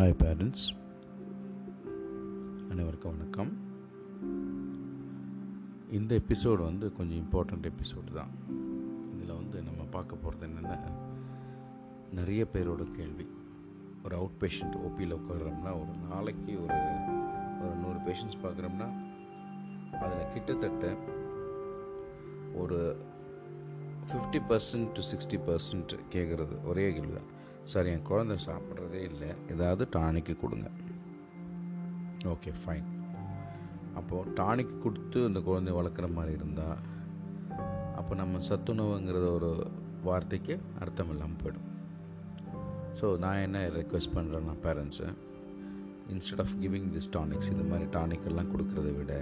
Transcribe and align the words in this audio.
Hi 0.00 0.14
parents 0.24 0.64
அனைவருக்கும் 2.70 3.18
வணக்கம். 3.18 3.56
இந்த 5.90 6.20
எபிசோடு 6.26 6.56
வந்து 6.56 6.92
கொஞ்சம் 6.92 7.18
இம்பார்ட்டண்ட் 7.18 7.70
எபிசோடு 7.70 8.12
தான். 8.14 8.30
இதில் 9.14 9.34
வந்து 9.34 9.62
நம்ம 9.62 9.82
பார்க்க 9.90 10.16
போகிறது 10.16 10.52
என்னென்னா? 10.52 10.78
நிறைய 12.12 12.46
பேரோட 12.52 12.90
கேள்வி. 12.90 13.26
ஒரு 14.04 14.16
அவுட் 14.16 14.36
பேஷண்ட் 14.40 14.76
ஓபியில் 14.76 15.18
உட்காடுறோம்னா 15.18 15.72
ஒரு 15.72 16.08
நாளைக்கு 16.08 16.62
ஒரு 16.62 16.78
ஒரு 17.60 17.74
நூறு 17.74 17.98
பேஷண்ட்ஸ் 17.98 18.40
பார்க்குறோம்னா 18.42 18.90
அதில் 19.96 20.32
கிட்டத்தட்ட 20.32 20.94
ஒரு 22.54 22.96
fifty 24.06 24.40
percent 24.48 24.92
to 24.92 25.02
sixty 25.12 25.40
percent 25.46 25.98
கேட்குறது 26.10 26.64
ஒரே 26.64 26.92
கேள்வி 26.92 27.12
தான் 27.12 27.38
சார் 27.70 27.90
என் 27.92 28.08
குழந்தை 28.10 28.36
சாப்பிட்றதே 28.46 29.00
இல்லை. 29.10 29.30
ஏதாவது 29.54 29.82
டானிக்கு 29.96 30.34
கொடுங்க. 30.42 30.68
ஓகே 32.32 32.52
ஃபைன் 32.60 32.88
அப்போது 33.98 34.32
டானிக் 34.40 34.80
கொடுத்து 34.84 35.18
அந்த 35.28 35.40
குழந்தைய 35.48 35.76
வளர்க்குற 35.78 36.08
மாதிரி 36.16 36.32
இருந்தால் 36.38 36.78
அப்போ 38.00 38.14
நம்ம 38.20 38.38
சத்துணவுங்கிற 38.48 39.18
ஒரு 39.38 39.50
வார்த்தைக்கு 40.06 40.54
அர்த்தம் 40.82 41.10
இல்லாமல் 41.14 41.40
போயிடும். 41.42 41.66
ஸோ 42.98 43.06
நான் 43.24 43.42
என்ன 43.46 43.58
ரெக்வெஸ்ட் 43.78 44.14
பண்ணுறேன்னா 44.16 44.54
பேரண்ட்ஸை 44.64 45.08
instead 46.14 46.42
of 46.44 46.54
giving 46.62 46.88
this 46.94 47.12
tonics 47.16 47.50
இது 47.54 47.64
மாதிரி 47.72 47.86
டானிக்கெல்லாம் 47.96 48.52
கொடுக்குறத 48.52 48.90
விட 48.98 49.12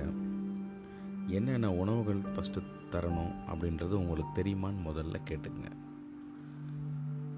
என்னென்ன 1.39 1.71
உணவுகள் 1.83 2.23
ஃபஸ்ட்டு 2.35 2.63
தரணும் 2.93 3.35
அப்படின்றது 3.51 3.95
உங்களுக்கு 4.03 4.33
தெரியுமான்னு 4.41 4.87
முதல்ல 4.89 5.17
கேட்டுக்கங்க. 5.31 5.71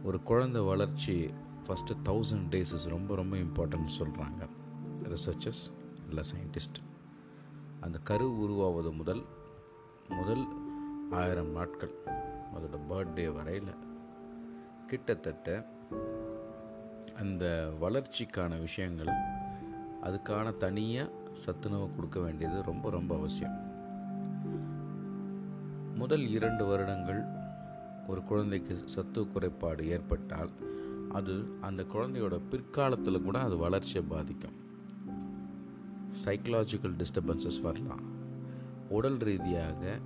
ஒரு 0.04 0.22
குழந்தை 0.22 0.62
வளர்ச்சி 0.62 1.30
ஃபஸ்ட்டு 1.66 1.96
தௌசண்ட் 2.04 2.48
டேஸஸ் 2.50 2.88
ரொம்ப 2.88 3.14
ரொம்ப 3.14 3.36
இம்பார்ட்டன்ட் 3.36 3.88
சொல்கிறாங்க 3.98 4.48
ரிசர்ச்சர்ஸ் 4.98 5.72
இல்லை 6.08 6.24
சயின்டிஸ்ட் 6.34 6.88
அந்த 7.80 7.98
கரு 7.98 8.38
உருவாவது 8.38 8.92
முதல் 8.92 9.24
முதல் 10.08 10.44
ஆயிரம் 11.10 11.50
நாட்கள். 11.50 11.90
அதோட 12.54 12.78
பர்த்டே 12.88 13.34
வரையில். 13.34 13.74
கிட்டத்தட்ட 14.86 15.66
அந்த 17.16 17.72
வளர்ச்சிக்கான 17.80 18.60
விஷயங்கள் 18.60 19.14
அதுக்கான 20.02 20.56
தனியாக 20.56 21.10
சத்துணவு 21.32 21.90
கொடுக்க 21.94 22.20
வேண்டியது 22.20 22.62
ரொம்ப 22.62 22.90
ரொம்ப 22.90 23.16
அவசியம். 23.16 23.58
முதல் 25.94 26.28
இரண்டு 26.28 26.66
வருடங்கள் 26.66 27.39
ஒரு 28.10 28.22
குழந்தைக்கு 28.30 28.74
சத்து 28.84 29.20
குறைபாடு 29.28 29.82
ஏற்பட்டால் 29.88 30.50
அது 31.12 31.34
அந்த 31.60 31.82
குழந்தையோட 31.92 32.36
பிற்காலத்தில் 32.50 33.22
கூட 33.22 33.38
அது 33.38 33.56
வளர்ச்சியை 33.56 34.02
பாதிக்கும். 34.08 34.56
சைக்கலாஜிக்கல் 36.24 36.96
டிஸ்டர்பன்சஸ் 37.00 37.60
வரலாம். 37.62 38.04
உடல் 38.88 39.16
ரீதியாக 39.16 39.98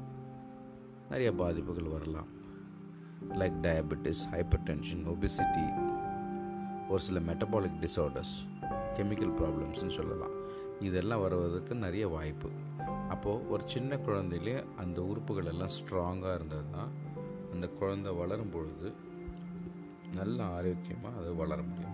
நிறைய 1.10 1.30
பாதிப்புகள் 1.32 1.92
வரலாம். 1.96 2.30
Like 3.40 3.58
diabetes 3.62 4.22
hyper 4.32 4.64
tension 4.64 5.04
obesity 5.08 5.64
ஒரு 6.88 7.02
சில 7.02 7.20
மெட்டபாலிக் 7.20 7.80
டிஸார்டர்ஸ் 7.84 8.34
கெமிக்கல் 8.96 9.34
ப்ராப்ளம்ஸ்னு 9.38 9.94
சொல்லலாம். 9.98 10.34
இதெல்லாம் 10.80 11.20
வருவதற்கு 11.20 11.74
நிறைய 11.74 12.08
வாய்ப்பு. 12.08 12.48
அப்போது 13.08 13.50
ஒரு 13.50 13.62
சின்ன 13.66 13.96
குழந்தையிலே 13.96 14.64
அந்த 14.76 14.98
உறுப்புகள் 15.02 15.44
எல்லாம் 15.44 15.74
ஸ்ட்ராங்காக 15.78 16.34
இருந்தது 16.34 16.70
தான் 16.72 16.92
அந்த 17.54 17.66
குழந்தை 17.80 18.12
வளரும் 18.20 18.52
பொழுது 18.54 18.88
நல்ல 20.18 20.38
ஆரோக்கியமாக 20.56 21.20
அது 21.20 21.30
வளர 21.42 21.60
முடியும். 21.62 21.90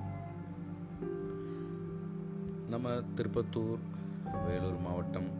நம்ம 2.72 2.94
திருப்பத்தூர் 3.16 3.80
வேலூர் 4.46 4.80
மாவட்டம் 4.86 5.30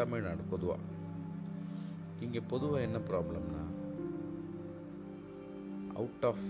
தமிழ்நாடு 0.00 0.42
பொதுவாக 0.52 0.90
இங்கே 2.24 2.40
பொதுவாக 2.52 2.86
என்ன 2.86 2.98
ப்ராப்ளம்னா 3.10 3.62
அவுட் 6.00 6.24
ஆஃப் 6.30 6.46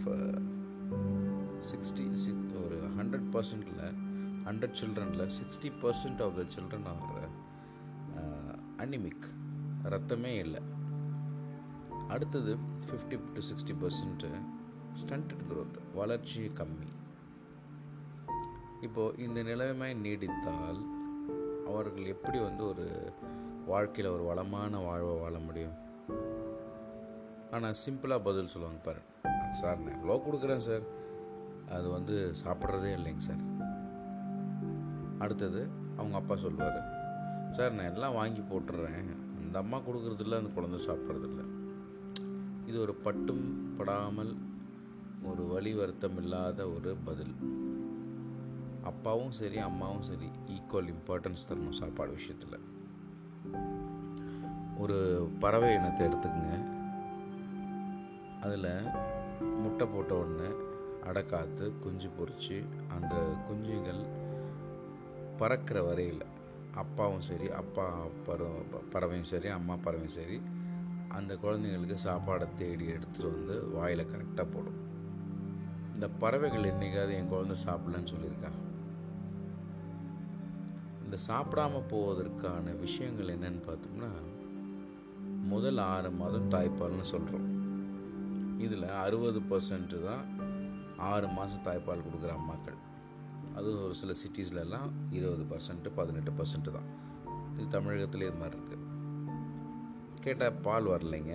சிக்ஸ்டி 1.71 2.07
சிக்ஸ் 2.23 2.55
ஒரு 2.65 2.79
ஹண்ட்ரட் 2.99 3.29
பர்சன்டில் 3.35 3.83
hundred 4.47 4.79
சில்ட்ரனில் 4.81 5.33
sixty 5.39 5.71
percent 5.83 6.23
of 6.27 6.37
the 6.41 6.45
children 6.57 6.89
ஆகிற 6.93 7.21
அனிமிக் 8.85 9.27
ரத்தமே 9.93 10.33
இல்லை. 10.45 10.63
அடுத்தது 12.13 12.57
fifty 12.87 13.19
to 13.35 13.41
sixty 13.49 13.75
percent 13.83 14.31
stunted 15.01 15.45
growth 15.49 15.77
வளர்ச்சி 15.95 16.41
கம்மி. 16.47 16.89
இப்போது 18.81 19.19
இந்த 19.19 19.43
நிலைமை 19.43 19.95
நீடித்தால் 19.95 20.81
அவர்கள் 21.67 22.05
எப்படி 22.05 22.39
வந்து 22.39 22.69
ஒரு 22.69 23.13
வாழ்க்கையில் 23.67 24.13
ஒரு 24.13 24.23
வளமான 24.23 24.79
வாழ்வை 24.79 25.15
வாழ 25.19 25.39
முடியும்? 25.39 25.77
ஆனால் 27.51 27.79
சிம்பிளாக 27.85 28.25
பதில் 28.25 28.47
சொல்லுவாங்க 28.47 28.83
பாரு. 28.83 29.01
சார் 29.61 29.79
நான் 29.79 29.95
எவ்வளோ 29.95 30.17
கொடுக்குறேன் 30.27 30.67
சார். 30.69 30.85
அது 31.71 31.89
வந்து 31.91 32.35
சாப்பிட்றதே 32.45 32.91
இல்லைங்க 32.99 33.19
சார். 33.19 33.43
அடுத்தது 35.19 35.69
அவங்க 35.97 36.17
அப்பா 36.17 36.37
சொல்லுவார் 36.37 36.81
சார் 37.51 37.73
நான் 37.73 37.93
எல்லாம் 37.95 38.15
வாங்கி 38.15 38.41
போட்டுடுறேன் 38.41 39.11
இந்த 39.41 39.59
அம்மா 39.59 39.79
கொடுக்குறதில்ல 39.79 40.41
அந்த 40.43 40.51
குழந்தை 40.55 40.81
சாப்பிட்றதில்ல. 40.87 41.52
இது 42.73 42.81
ஒரு 42.81 42.95
பட்டும் 42.95 43.75
படாமல் 43.77 44.37
ஒரு 45.23 45.43
வழி 45.43 45.75
வருத்தம் 45.75 46.17
இல்லாத 46.17 46.69
ஒரு 46.69 46.97
பதில். 47.05 47.35
அப்பாவும் 48.83 49.33
சரி 49.33 49.59
அம்மாவும் 49.59 50.03
சரி 50.03 50.31
ஈக்குவல் 50.47 50.95
இம்பார்ட்டன்ஸ் 50.95 51.45
தரணும் 51.49 51.71
சாப்பாடு 51.71 52.13
விஷயத்தில். 52.13 52.61
ஒரு 54.79 55.29
பறவை 55.39 55.75
இனத்தை 55.75 56.07
எடுத்துக்கங்க. 56.07 56.65
அதில் 58.43 58.83
முட்டை 59.41 59.87
போட்ட 59.87 60.15
உடனே 60.15 60.55
அடைக்காத்து 61.05 61.79
குஞ்சு 61.79 62.09
பொறிச்சு 62.09 62.65
அந்த 62.89 63.35
குஞ்சுகள் 63.51 64.07
பறக்கிற 65.37 65.83
வரையில் 65.83 66.23
அப்பாவும் 66.75 67.21
சரி 67.21 67.51
அப்பா 67.51 68.05
பறவை 68.25 68.81
பறவையும் 68.93 69.25
சரி 69.25 69.49
அம்மா 69.49 69.75
பறவையும் 69.75 70.17
சரி 70.21 70.41
அந்த 71.17 71.33
குழந்தைங்களுக்கு 71.35 71.97
சாப்பாடை 72.05 72.47
தேடி 72.55 72.87
எடுத்துகிட்டு 72.87 73.33
வந்து 73.33 73.55
வாயில் 73.69 74.11
கரெக்டாக 74.13 74.47
போடும். 74.55 74.81
இந்த 75.95 76.09
பறவைகள் 76.09 76.69
என்றைக்காவது 76.71 77.15
என் 77.15 77.29
குழந்தை 77.29 77.57
சாப்பிடலன்னு 77.65 78.13
சொல்லியிருக்கா? 78.13 78.51
இந்த 81.05 81.17
சாப்பிடாம 81.29 81.83
போவதற்கான 81.91 82.79
விஷயங்கள் 82.79 83.33
என்னன்னு 83.37 83.63
பார்த்தோம்னா 83.67 84.11
முதல் 85.43 85.79
ஆறு 85.79 86.11
மாதம் 86.11 86.51
தாய்ப்பால்னு 86.51 87.07
சொல்கிறோம் 87.15 87.49
இதில் 88.59 88.87
அறுபது 89.05 89.41
பர்சன்ட்டு 89.51 89.99
தான் 90.05 90.25
ஆறு 90.97 91.29
மாதம் 91.29 91.65
தாய்ப்பால் 91.65 92.05
கொடுக்குற 92.07 92.33
அம்மாக்கள். 92.39 92.79
அது 93.55 93.69
ஒரு 93.85 93.95
சில 93.95 94.13
சிட்டிஸ்லலாம் 94.23 94.91
இருபது 95.11 95.45
பர்சன்ட்டு 95.53 95.91
பதினெட்டு 95.95 96.33
பர்சன்ட்டு 96.39 96.73
தான். 96.77 96.89
இது 97.57 97.69
தமிழகத்தில் 97.69 98.27
இது 98.27 98.37
மாதிரி 98.43 98.57
இருக்குது 98.59 98.72
கேட்டால் 100.25 100.59
பால் 100.67 100.91
வரலைங்க. 100.93 101.35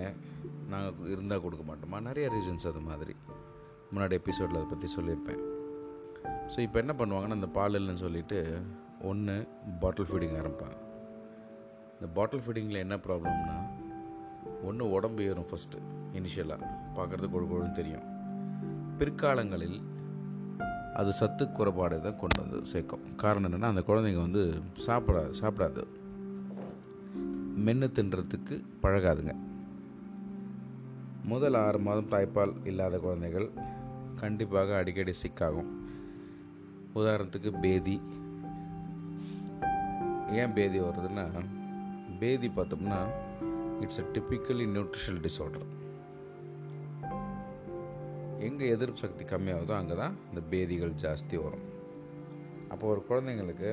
நாங்கள் 0.71 1.11
இருந்தால் 1.13 1.43
கொடுக்க 1.45 1.63
மாட்டோமா? 1.69 1.99
நிறைய 2.07 2.25
ரீசன்ஸ் 2.35 2.67
அது 2.71 2.81
மாதிரி. 2.89 3.15
முன்னாடி 3.91 4.15
எபிசோடில் 4.19 4.59
அதை 4.59 4.67
பற்றி 4.71 4.87
சொல்லியிருப்பேன். 4.95 5.41
ஸோ 6.53 6.57
இப்போ 6.65 6.77
என்ன 6.83 6.93
பண்ணுவாங்கன்னா 6.99 7.37
அந்த 7.39 7.49
பால் 7.57 7.77
இல்லைன்னு 7.79 8.03
சொல்லிவிட்டு 8.05 8.39
ஒன்று 9.09 9.35
பாட்டில் 9.81 10.09
ஃபீடிங் 10.09 10.35
ஆரம்பிப்பாங்க. 10.39 10.77
இந்த 11.97 12.07
பாட்டில் 12.17 12.43
ஃபீடிங்கில் 12.45 12.83
என்ன 12.85 12.95
ப்ராப்ளம்னா 13.05 13.57
ஒன்று 14.67 14.84
உடம்பு 14.95 15.22
ஏறும் 15.29 15.49
ஃபஸ்ட்டு 15.51 15.83
இனிஷியலாக 16.19 16.72
பார்க்குறது 16.97 17.28
கொழு 17.33 17.45
கொழுன்னு 17.51 17.78
தெரியும். 17.79 18.07
பிற்காலங்களில் 18.99 19.79
அது 20.99 21.09
சத்து 21.22 21.43
குறைபாடு 21.57 21.97
தான் 22.05 22.19
கொண்டு 22.22 22.40
வந்து 22.43 22.59
சேர்க்கும். 22.73 23.03
காரணம் 23.23 23.47
என்னென்னா 23.49 23.72
அந்த 23.73 23.83
குழந்தைங்க 23.90 24.22
வந்து 24.28 24.43
சாப்பிடாது 24.85 25.31
சாப்பிடாது. 25.41 25.81
மென்று 27.65 27.87
தின்றதுக்கு 27.97 28.55
பழகாதுங்க. 28.81 29.33
முதல் 31.31 31.57
ஆறு 31.61 31.79
மாதம் 31.85 32.11
தாய்ப்பால் 32.11 32.53
இல்லாத 32.69 32.95
குழந்தைகள் 33.05 33.47
கண்டிப்பாக 34.19 34.75
அடிக்கடி 34.79 35.13
சிக்காகும். 35.21 35.71
உதாரணத்துக்கு 36.99 37.51
பேதி. 37.63 37.95
ஏன் 40.41 40.53
பேதி 40.57 40.77
வருதுன்னா 40.85 41.25
பேதி 42.21 42.47
பார்த்தோம்னா 42.59 42.99
it's 43.83 44.01
a 44.03 44.05
typically 44.15 44.67
nutritional 44.75 45.23
disorder 45.27 45.67
எங்கே 48.47 48.65
எதிர்ப்பு 48.75 49.03
சக்தி 49.03 49.23
கம்மியாகுதோ 49.33 49.75
அங்கே 49.81 49.95
தான் 50.03 50.15
இந்த 50.29 50.41
பேதிகள் 50.53 50.95
ஜாஸ்தி 51.03 51.35
வரும். 51.47 51.67
அப்போ 52.73 52.85
ஒரு 52.93 53.03
குழந்தைங்களுக்கு 53.11 53.69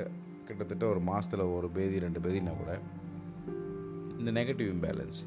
கிட்டத்தட்ட 0.47 0.85
ஒரு 0.93 1.01
மாதத்தில் 1.09 1.51
ஒரு 1.57 1.67
பேதி 1.79 2.05
ரெண்டு 2.07 2.19
பேதினா 2.25 2.53
கூட 2.61 2.73
இந்த 4.25 4.33
நெகட்டிவ் 4.37 4.69
இம்பேலன்ஸ் 4.73 5.17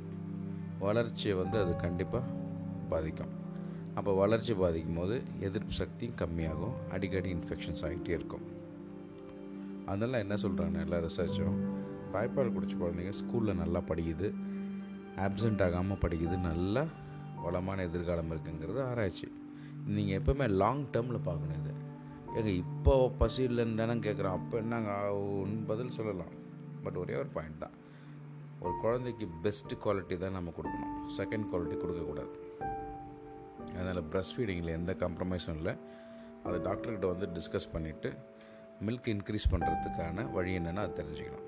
வளர்ச்சியை 0.85 1.35
வந்து 1.41 1.57
அது 1.61 1.73
கண்டிப்பாக 1.83 2.31
பாதிக்கும். 2.93 3.31
அப்போ 3.99 4.11
வளர்ச்சி 4.21 4.55
பாதிக்கும் 4.63 4.99
போது 5.01 5.17
எதிர்ப்பு 5.47 5.75
சக்தியும் 5.79 6.17
கம்மியாகும் 6.21 6.75
அடிக்கடி 6.95 7.29
இன்ஃபெக்ஷன்ஸ் 7.37 7.83
ஆகிட்டே 7.89 8.13
இருக்கும். 8.19 8.45
அதெல்லாம் 9.93 10.25
என்ன 10.25 10.37
சொல்கிறாங்க 10.45 10.83
எல்லா 10.87 11.01
ரிசர்ச்சும் 11.07 11.61
தாய்ப்பால் 12.15 12.53
குடிச்ச 12.57 12.75
குழந்தைங்க 12.83 13.15
ஸ்கூலில் 13.21 13.61
நல்லா 13.63 13.83
படிக்குது 13.91 14.31
ஆப்சண்ட் 15.27 15.65
ஆகாமல் 15.69 16.03
படிக்குது 16.07 16.39
நல்லா 16.51 16.85
வளமான 17.47 17.85
எதிர்காலம் 17.91 18.33
இருக்குங்கிறது 18.35 18.83
ஆராய்ச்சி. 18.91 19.29
நீங்கள் 19.97 20.19
எப்போவுமே 20.21 20.49
லாங் 20.63 20.87
டேர்மில் 20.95 21.27
பார்க்கணும் 21.29 21.61
இது. 21.63 21.75
ஏங்க 22.39 22.53
இப்போ 22.65 22.95
பசி 23.23 23.43
இல்லைன்னு 23.51 23.83
தானே 23.83 24.01
கேட்குறோம் 24.09 24.39
அப்போ 24.41 24.59
என்னங்க 24.65 25.03
பதில் 25.73 25.99
சொல்லலாம். 26.01 26.35
பட் 26.87 26.99
ஒரே 27.05 27.17
ஒரு 27.25 27.31
பாயிண்ட் 27.39 27.63
தான். 27.67 27.77
ஒரு 28.63 28.75
குழந்தைக்கு 28.85 29.27
பெஸ்ட்டு 29.45 29.75
குவாலிட்டி 29.83 30.15
தான் 30.23 30.37
நம்ம 30.39 30.53
கொடுக்கணும். 30.59 30.95
செகண்ட் 31.19 31.47
குவாலிட்டி 31.51 31.77
கொடுக்கக்கூடாது 31.83 32.37
அதனால் 33.75 34.01
ப்ரெஸ்ட் 34.13 34.35
ஃபீடிங்கில் 34.37 34.77
எந்த 34.79 34.93
காம்ப்ரமைஸும் 35.03 35.59
இல்லை. 35.59 35.75
அதை 36.47 36.57
டாக்டர்கிட்ட 36.69 37.07
வந்து 37.13 37.27
டிஸ்கஸ் 37.37 37.73
பண்ணிவிட்டு 37.75 38.11
மில்க் 38.87 39.09
இன்க்ரீஸ் 39.15 39.51
பண்ணுறதுக்கான 39.53 40.25
வழி 40.37 40.53
என்னென்னு 40.59 40.83
அது 40.85 40.99
தெரிஞ்சுக்கணும். 41.01 41.47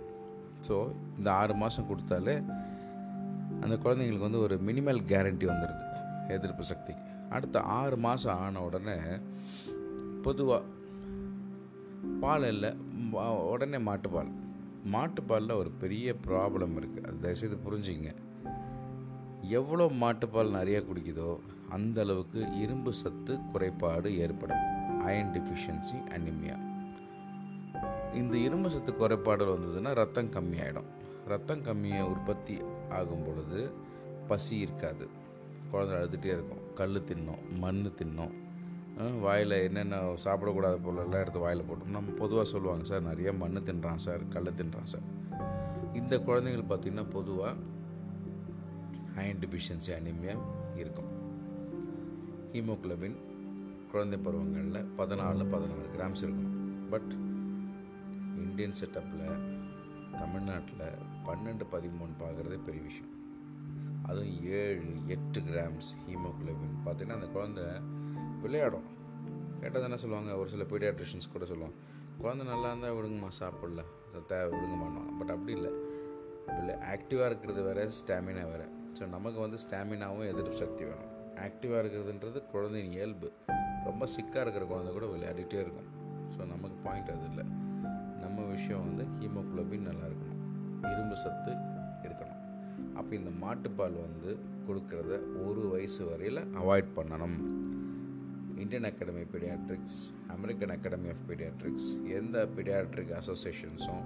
ஸோ 0.67 0.77
இந்த 1.19 1.29
ஆறு 1.41 1.55
மாதம் 1.63 1.89
கொடுத்தாலே 1.91 2.35
அந்த 3.65 3.75
குழந்தைங்களுக்கு 3.85 4.29
வந்து 4.29 4.43
ஒரு 4.47 4.57
மினிமல் 4.69 5.01
கேரண்டி 5.13 5.47
வந்துடுது 5.53 5.87
எதிர்ப்பு 6.37 6.65
சக்தி. 6.73 6.95
அடுத்த 7.37 7.61
ஆறு 7.79 7.97
மாதம் 8.07 8.39
ஆன 8.45 8.63
உடனே 8.69 8.97
பொதுவாக 10.27 10.63
பால் 12.23 12.47
இல்லை 12.55 12.71
உடனே 13.53 13.79
மாட்டுப்பால். 13.89 14.31
மாட்டுப்பாலில் 14.87 15.59
ஒரு 15.59 15.71
பெரிய 15.71 16.15
ப்ராப்ளம் 16.27 16.75
இருக்குது. 16.81 17.07
அது 17.07 17.19
தயவுசெய்து 17.21 17.59
புரிஞ்சுங்க 17.67 18.15
எவ்வளோ 19.43 19.87
மாட்டுப்பால் 19.87 20.51
நிறைய 20.51 20.81
குடிக்குதோ 20.81 21.39
அந்த 21.69 22.01
அளவுக்கு 22.01 22.53
இரும்பு 22.53 22.93
சத்து 22.93 23.39
குறைபாடு 23.53 24.19
ஏற்படும். 24.19 24.65
அயன் 25.05 25.33
டிஃபிஷியன்சி 25.33 25.97
அனிமியா 26.17 26.57
இந்த 28.15 28.37
இரும்பு 28.37 28.71
சத்து 28.71 28.97
குறைபாடு 28.97 29.45
வந்ததுன்னா 29.55 29.95
ரத்தம் 29.95 30.31
கம்மியாயிடும். 30.31 30.89
ரத்தம் 31.27 31.65
கம்மியை 31.65 32.01
உற்பத்தி 32.03 32.59
ஆகும் 32.91 33.25
பொழுது 33.25 33.71
பசி 34.29 34.59
இருக்காது. 34.59 35.09
குழந்தை 35.71 35.97
அழுதுகிட்டே 35.99 36.25
இருக்கும். 36.25 36.75
கல் 36.75 37.05
தின்னும் 37.05 37.43
மண் 37.59 37.95
தின்னும். 37.97 38.35
வாயில் 38.97 39.51
என்னென்ன 39.51 39.97
சாப்பிடக்கூடாத 39.97 40.79
பொருளெல்லாம் 40.83 41.21
எடுத்து 41.21 41.39
வாயில் 41.39 41.63
போட்டோம் 41.63 41.91
நம்ம 41.91 42.11
பொதுவாக 42.11 42.49
சொல்லுவாங்க 42.49 42.85
சார் 42.85 43.03
நிறைய 43.03 43.33
மண் 43.33 43.57
தின்றான் 43.57 43.97
சார் 43.97 44.29
கல் 44.29 44.53
தின்றான் 44.53 44.85
சார். 44.85 45.03
இந்த 45.93 46.19
குழந்தைகள் 46.19 46.79
பார்த்திங்கன்னா 46.79 47.11
பொதுவாக 47.11 47.57
அயன் 49.17 49.37
டிஃபிஷியன்சி 49.37 49.89
அனிமியா 49.89 50.39
இருக்கும். 50.77 51.09
ஹீமோக்ளோபின் 52.53 53.17
குழந்தை 53.91 54.19
பருவங்களில் 54.19 54.87
பதினாலு 54.99 55.47
பதினாலு 55.55 55.87
கிராம்ஸ் 55.97 56.23
இருக்கும். 56.23 56.89
பட் 56.91 57.13
இந்தியன் 58.37 58.75
செட்டப்பில் 58.81 59.59
தமிழ்நாட்டில் 60.19 60.99
பன்னெண்டு 61.25 61.67
பதிமூணு 61.73 62.13
பார்க்குறதே 62.19 62.59
பெரிய 62.65 62.83
விஷயம். 62.83 63.11
அதுவும் 64.03 64.43
ஏழு 64.43 64.83
எட்டு 65.07 65.41
கிராம்ஸ் 65.41 65.91
ஹீமோக்ளோபின் 66.09 66.77
பார்த்தீங்கன்னா 66.85 67.15
அந்த 67.15 67.27
குழந்தை 67.27 67.65
விளையாடும். 68.43 68.87
கேட்டால் 69.61 69.83
தானே 69.83 69.97
சொல்லுவாங்க 69.97 70.37
ஒரு 70.37 70.49
சில 70.49 70.63
பீடியாட்ரிஷன்ஸ் 70.63 71.33
கூட 71.33 71.45
சொல்லுவாங்க 71.45 71.77
குழந்தை 72.19 72.47
நல்லா 72.47 72.69
இருந்தால் 72.69 72.95
விடுங்கம்மா 72.97 73.29
சாப்பிடல. 73.41 73.83
தேவை 74.27 74.59
விடுங்கம்மாண்ணுவாங்க 74.59 75.13
பட் 75.19 75.31
அப்படி 75.31 75.53
இல்லை. 75.53 75.73
இல்லை. 76.59 76.75
ஆக்டிவாக 76.75 77.27
இருக்கிறது 77.27 77.63
வேறு 77.63 77.91
ஸ்டாமினா 78.01 78.45
வேறு. 78.51 78.67
ஸோ 78.99 79.09
நமக்கு 79.09 79.41
வந்து 79.41 79.59
ஸ்டாமினாவும் 79.71 80.29
எதிர்ப்பு 80.29 80.57
சக்தி 80.57 80.85
வேணும். 80.85 81.11
ஆக்டிவாக 81.37 81.81
இருக்கிறதுன்றது 81.83 82.47
குழந்தையின் 82.47 82.93
இயல்பு. 82.93 83.33
ரொம்ப 83.85 84.07
சிக்காக 84.07 84.41
இருக்கிற 84.41 84.65
குழந்தை 84.65 84.93
கூட 84.93 85.07
விளையாடிட்டே 85.07 85.61
இருக்கும். 85.65 85.89
ஸோ 86.35 86.47
நமக்கு 86.47 86.77
பாயிண்ட் 86.85 87.11
அது 87.11 87.27
இல்லை. 87.29 87.45
நம்ம 88.21 88.43
விஷயம் 88.43 88.85
வந்து 88.87 89.05
ஹீமோகுளோபின் 89.21 89.89
நல்லா 89.91 90.05
இருக்கணும். 90.05 90.43
இரும்பு 90.93 91.17
சத்து 91.17 91.53
இருக்கணும். 92.03 92.41
அப்போ 92.95 93.15
இந்த 93.15 93.31
மாட்டுப்பால் 93.47 93.97
வந்து 94.07 94.39
கொடுக்கறத 94.69 95.13
ஒரு 95.47 95.69
வயசு 95.69 96.05
வரையில் 96.05 96.37
அவாய்ட் 96.37 96.91
பண்ணணும். 96.97 97.39
Indian 98.63 98.87
academy 98.89 99.23
paediatrics 99.33 99.99
American 100.35 100.73
academy 100.75 101.09
of 101.09 101.23
paediatrics 101.29 101.89
எந்த 102.19 102.39
பீடியாட்ரிக் 102.57 103.13
அசோசியேஷன்ஸும் 103.19 104.03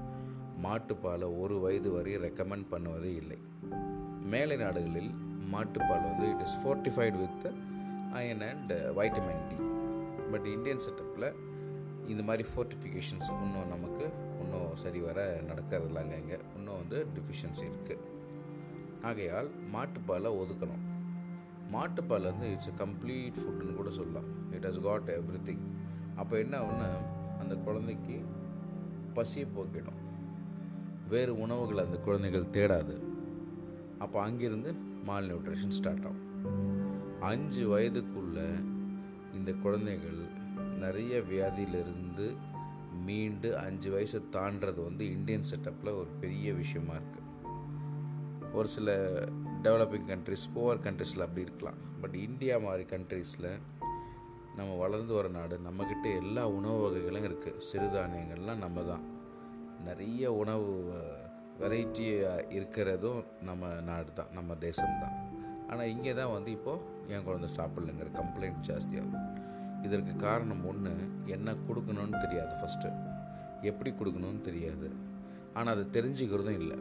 மாட்டுப்பாலை 0.64 1.28
ஒரு 1.40 1.56
வயது 1.60 1.90
வரை 1.92 2.12
ரெக்கமெண்ட் 2.16 2.66
பண்ணுவதே 2.70 3.10
இல்லை. 3.22 3.38
மேலை 4.34 4.56
நாடுகளில் 4.56 5.10
மாட்டுப்பால் 5.54 6.06
வந்து 6.08 6.26
it 6.28 6.44
is 6.46 6.56
fortified 6.62 7.16
with 7.22 7.46
iron 8.12 8.44
and 8.50 8.72
vitamin 8.98 9.44
D 9.48 9.58
but 10.30 10.46
Indian 10.46 10.84
செட்டப்பில் 10.86 11.28
இந்த 12.12 12.22
மாதிரி 12.22 12.48
ஃபோர்டிஃபிகேஷன்ஸ் 12.52 13.28
இன்னும் 13.42 13.72
நமக்கு 13.74 14.06
இன்னும் 14.42 14.76
சரி 14.84 15.00
வர 15.00 15.40
நடக்கிறதில்லைங்க 15.50 16.16
இங்கே. 16.22 16.38
இன்னும் 16.56 16.80
வந்து 16.82 17.06
டிஃபிஷியன்சி 17.16 17.64
இருக்குது 17.70 18.02
ஆகையால் 19.02 19.50
மாட்டுப்பாலை 19.74 20.32
ஒதுக்கணும். 20.42 20.83
மாட்டுப்பால் 21.74 22.28
வந்து 22.30 22.50
இட்ஸ் 22.50 22.68
எ 22.68 22.74
கம்ப்ளீட் 22.84 23.38
ஃபுட்டுன்னு 23.42 23.74
கூட 23.74 23.90
சொல்லலாம். 23.90 24.28
It 24.52 24.66
has 24.66 24.82
got 24.82 25.10
every 25.10 25.40
thing 25.48 25.64
அப்போ 26.16 26.38
என்ன 26.38 26.58
ஆகும்னா 26.58 26.88
அந்த 27.38 27.54
குழந்தைக்கு 27.56 28.16
பசியை 29.14 29.48
போக்கிடும். 29.56 30.00
வேறு 31.08 31.32
உணவுகளை 31.38 31.84
அந்த 31.84 31.98
குழந்தைகள் 31.98 32.52
தேடாது. 32.52 32.94
அப்போ 33.98 34.18
அங்கேருந்து 34.26 34.70
மால் 35.04 35.28
நியூட்ரிஷன் 35.30 35.76
ஸ்டார்ட் 35.78 36.04
ஆகும். 36.04 36.22
அஞ்சு 37.20 37.78
வயதுக்குள்ள 37.78 38.38
இந்த 39.34 39.52
குழந்தைகள் 39.52 40.20
நிறைய 40.78 41.22
வியாதியிலிருந்து 41.30 42.36
மீண்டு 43.04 43.58
அஞ்சு 43.58 43.88
வயசை 43.90 44.20
தாண்டது 44.32 44.80
வந்து 44.84 45.10
இந்தியன் 45.10 45.48
செட்டப்பில் 45.50 45.96
ஒரு 45.96 46.10
பெரிய 46.20 46.52
விஷயமா 46.52 46.94
இருக்குது 46.94 47.30
ஒரு 48.52 48.68
சில 48.68 48.88
டெவலப்பிங் 49.64 50.08
கண்ட்ரிஸ் 50.12 50.46
புவர் 50.54 50.80
கண்ட்ரிஸில் 50.86 51.24
அப்படி 51.26 51.44
இருக்கலாம். 51.46 51.78
பட் 52.00 52.16
இந்தியா 52.26 52.54
மாதிரி 52.64 52.84
கண்ட்ரீஸில் 52.94 53.50
நம்ம 54.58 54.70
வளர்ந்து 54.82 55.12
வர 55.18 55.28
நாடு 55.36 55.56
நம்மக்கிட்ட 55.66 56.06
எல்லா 56.22 56.42
உணவு 56.56 56.78
வகைகளும் 56.84 57.26
இருக்குது 57.28 57.62
சிறுதானியங்கள்லாம் 57.68 58.62
நம்ம 58.64 58.82
தான் 58.90 59.04
நிறைய 59.86 60.32
உணவு 60.40 60.68
வெரைட்டி 61.62 62.04
இருக்கிறதும் 62.58 63.22
நம்ம 63.48 63.72
நாடு 63.88 64.10
தான் 64.18 64.32
நம்ம 64.38 64.54
தேசம்தான். 64.66 65.16
ஆனால் 65.70 65.90
இங்கே 65.94 66.12
தான் 66.20 66.32
வந்து 66.36 66.50
இப்போது 66.58 67.12
என் 67.14 67.26
குழந்தை 67.28 67.50
சாப்பிட்லங்கிற 67.58 68.10
கம்ப்ளைண்ட் 68.20 68.64
ஜாஸ்தியாகும் 68.68 69.28
இதற்கு 69.86 70.12
காரணம் 70.26 70.64
ஒன்று 70.70 70.92
என்ன 71.36 71.54
கொடுக்கணும்னு 71.68 72.22
தெரியாது 72.24 72.54
ஃபஸ்ட்டு 72.60 72.90
எப்படி 73.70 73.90
கொடுக்கணும்னு 74.00 74.42
தெரியாது. 74.48 74.88
ஆனால் 75.58 75.74
அதை 75.74 75.84
தெரிஞ்சுக்கிறதும் 75.96 76.60
இல்லை. 76.62 76.78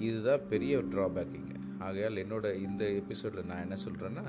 இதுதான் 0.00 0.46
பெரிய 0.48 0.78
ட்ராபேக் 0.92 1.34
இங்கே. 1.34 1.56
ஆகையால் 1.78 2.22
என்னோட 2.24 2.46
இந்த 2.60 2.84
எபிசோடில் 2.92 3.46
நான் 3.46 3.62
என்ன 3.62 3.76
சொல்கிறேன்னா 3.84 4.24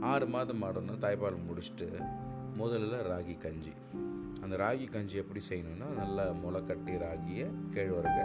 ஆறு 0.00 0.26
மாதம் 0.26 0.62
ஆடணும் 0.62 1.02
தாய்ப்பால் 1.04 1.44
முடிச்சுட்டு 1.48 1.86
முதல்ல 2.58 2.96
ராகி 3.10 3.34
கஞ்சி. 3.38 3.72
அந்த 4.42 4.56
ராகி 4.56 4.86
கஞ்சி 4.90 5.16
எப்படி 5.16 5.40
செய்யணும்னா 5.48 5.88
நல்லா 5.96 6.24
முளை 6.42 6.66
கட்டி 6.66 6.94
ராகியை 6.96 7.46
கேழ்வரக 7.70 8.18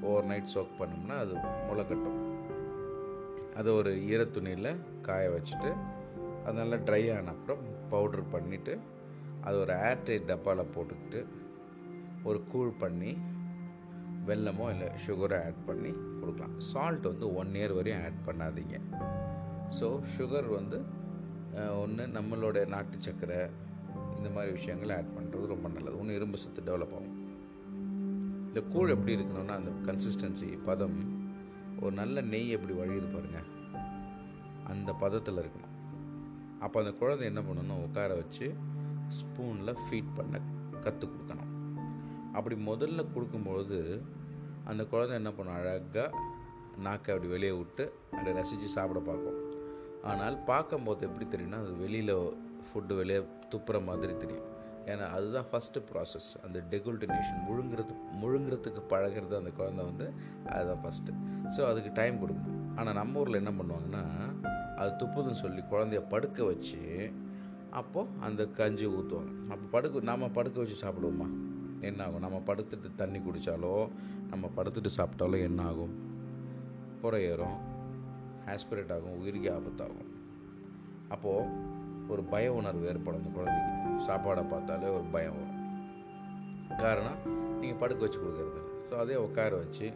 ஓவர் 0.00 0.24
நைட் 0.24 0.52
சோக் 0.54 0.78
பண்ணோம்னா 0.78 1.16
அது 1.16 1.34
முளை 1.68 1.84
கட்டும் 1.86 2.18
அதை 3.54 3.72
ஒரு 3.72 3.90
ஈரத்துணியில் 4.08 4.70
காய 5.02 5.28
வச்சுட்டு 5.28 5.70
அது 6.44 6.56
நல்லா 6.58 6.76
ட்ரை 6.76 7.02
ஆன 7.16 7.30
அப்புறம் 7.30 7.62
பவுட்ரு 7.90 8.22
பண்ணிவிட்டு 8.32 8.74
அது 9.40 9.56
ஒரு 9.58 9.72
ஏர்டைட் 9.88 10.28
டப்பாவில் 10.28 10.72
போட்டுக்கிட்டு 10.74 11.20
ஒரு 12.22 12.42
கூழ் 12.52 12.72
பண்ணி 12.78 13.12
வெல்லமோ 14.30 14.66
இல்லை 14.74 14.88
சுகரோ 15.04 15.38
ஆட் 15.46 15.62
பண்ணி 15.68 15.92
கொடுக்கலாம். 16.20 16.54
சால்ட் 16.70 17.06
வந்து 17.10 17.26
ஒன் 17.40 17.52
இயர் 17.60 17.76
வரையும் 17.78 18.02
ஆட் 18.06 18.20
பண்ணாதீங்க. 18.28 18.76
ஸோ 19.78 19.86
சுகர் 20.16 20.48
வந்து 20.58 20.78
ஒன்று 21.82 22.04
நம்மளோட 22.16 22.58
நாட்டு 22.74 22.96
சர்க்கரை 23.06 23.40
இந்த 24.16 24.28
மாதிரி 24.34 24.50
விஷயங்களை 24.58 24.92
ஆட் 24.98 25.14
பண்ணுறது 25.16 25.52
ரொம்ப 25.54 25.66
நல்லது. 25.74 25.98
ஒன்று 26.00 26.18
இரும்பு 26.18 26.38
சத்து 26.42 26.66
டெவலப் 26.68 26.94
ஆகும். 26.98 27.16
இந்த 28.48 28.60
கூழ் 28.72 28.92
எப்படி 28.94 29.12
இருக்கணும்னா 29.16 29.56
அந்த 29.60 29.72
கன்சிஸ்டன்சி 29.88 30.48
பதம் 30.68 30.98
ஒரு 31.82 31.92
நல்ல 32.00 32.20
நெய் 32.32 32.54
எப்படி 32.56 32.74
வழியுது 32.80 33.08
பாருங்கள் 33.14 33.48
அந்த 34.72 34.90
பதத்தில் 35.02 35.40
இருக்கணும். 35.42 35.74
அப்போ 36.64 36.76
அந்த 36.82 36.92
குழந்தை 37.02 37.24
என்ன 37.30 37.42
பண்ணணும் 37.48 37.84
உட்கார 37.86 38.10
வச்சு 38.20 38.46
ஸ்பூனில் 39.18 39.80
ஃபீட் 39.84 40.16
பண்ண 40.18 40.40
கற்றுக் 40.84 41.12
கொடுக்கணும். 41.12 41.52
அப்படி 42.38 42.56
முதல்ல 42.70 43.04
கொடுக்கும்பொழுது 43.14 43.78
அந்த 44.70 44.82
குழந்தை 44.92 45.14
என்ன 45.20 45.30
பண்ணும்? 45.36 45.56
அழகாக 45.58 46.04
நாக்கை 46.86 47.10
அப்படி 47.14 47.28
வெளியே 47.34 47.54
விட்டு 47.60 47.84
அதை 48.18 48.32
ரசித்து 48.38 48.68
சாப்பிட 48.76 49.00
பார்க்கும். 49.08 49.40
ஆனால் 50.10 50.36
பார்க்கும்போது 50.50 51.06
எப்படி 51.08 51.26
தெரியும்னா 51.32 51.58
அது 51.64 51.72
வெளியில் 51.84 52.14
ஃபுட்டு 52.66 52.94
வெளியே 53.00 53.20
துப்புற 53.52 53.76
மாதிரி 53.88 54.14
தெரியும். 54.22 54.46
ஏன்னா 54.90 55.06
அதுதான் 55.16 55.48
ஃபஸ்ட்டு 55.50 55.80
ப்ராசஸ் 55.88 56.28
அந்த 56.44 56.58
டெகுல்டினேஷன் 56.72 57.40
முழுங்கிறது 57.48 57.94
முழுங்கிறதுக்கு 58.22 58.82
பழகிறது 58.92 59.34
அந்த 59.40 59.50
குழந்தை 59.58 59.82
வந்து 59.90 60.06
அதுதான் 60.54 60.82
ஃபஸ்ட்டு 60.84 61.16
ஸோ 61.56 61.60
அதுக்கு 61.70 61.90
டைம் 62.00 62.16
கொடுக்கணும். 62.22 62.62
ஆனால் 62.78 62.98
நம்ம 63.00 63.20
ஊரில் 63.22 63.40
என்ன 63.42 63.52
பண்ணுவாங்கன்னா 63.58 64.04
அது 64.80 64.90
துப்புதுன்னு 65.02 65.42
சொல்லி 65.44 65.62
குழந்தைய 65.72 66.02
படுக்க 66.14 66.44
வச்சு 66.52 66.80
அப்போது 67.80 68.12
அந்த 68.26 68.42
கஞ்சி 68.58 68.86
ஊற்றுவாங்க 68.96 69.32
அப்போ 69.52 69.64
படுக்க 69.74 70.08
நாம் 70.10 70.34
படுக்க 70.38 70.56
வச்சு 70.62 70.76
சாப்பிடுவோமா? 70.84 71.28
என்ன 71.88 72.04
ஆகும் 72.04 72.24
நம்ம 72.26 72.38
படுத்துட்டு 72.48 72.88
தண்ணி 73.00 73.18
குடித்தாலோ 73.18 73.74
நம்ம 74.30 74.50
படுத்துட்டு 74.56 74.90
சாப்பிட்டாலோ 74.98 75.38
என்ன 75.48 75.60
ஆகும் 75.62 75.94
புறை 77.02 77.20
ஏறும் 77.24 77.58
ஆஸ்பிரேட் 78.52 78.92
ஆகும் 78.96 79.18
உயிருக்கு 79.20 79.48
ஆபத்தாகும். 79.56 80.10
அப்போது 81.14 81.68
ஒரு 82.12 82.22
பய 82.22 82.52
உணர்வு 82.52 82.84
ஏற்படும் 82.90 83.20
அந்த 83.20 83.30
குழந்தைக்கு. 83.36 84.04
சாப்பாடை 84.06 84.42
பார்த்தாலே 84.50 84.88
ஒரு 84.88 85.06
பயம் 85.14 85.38
வரும். 85.38 85.56
காரணம் 86.82 87.18
நீங்கள் 87.60 87.80
படுக்க 87.82 88.00
வச்சு 88.04 88.20
கொடுக்குறது 88.20 88.60
ஸோ 88.90 88.94
அதே 88.98 89.16
உட்கார 89.26 89.56
வச்சு 89.56 89.86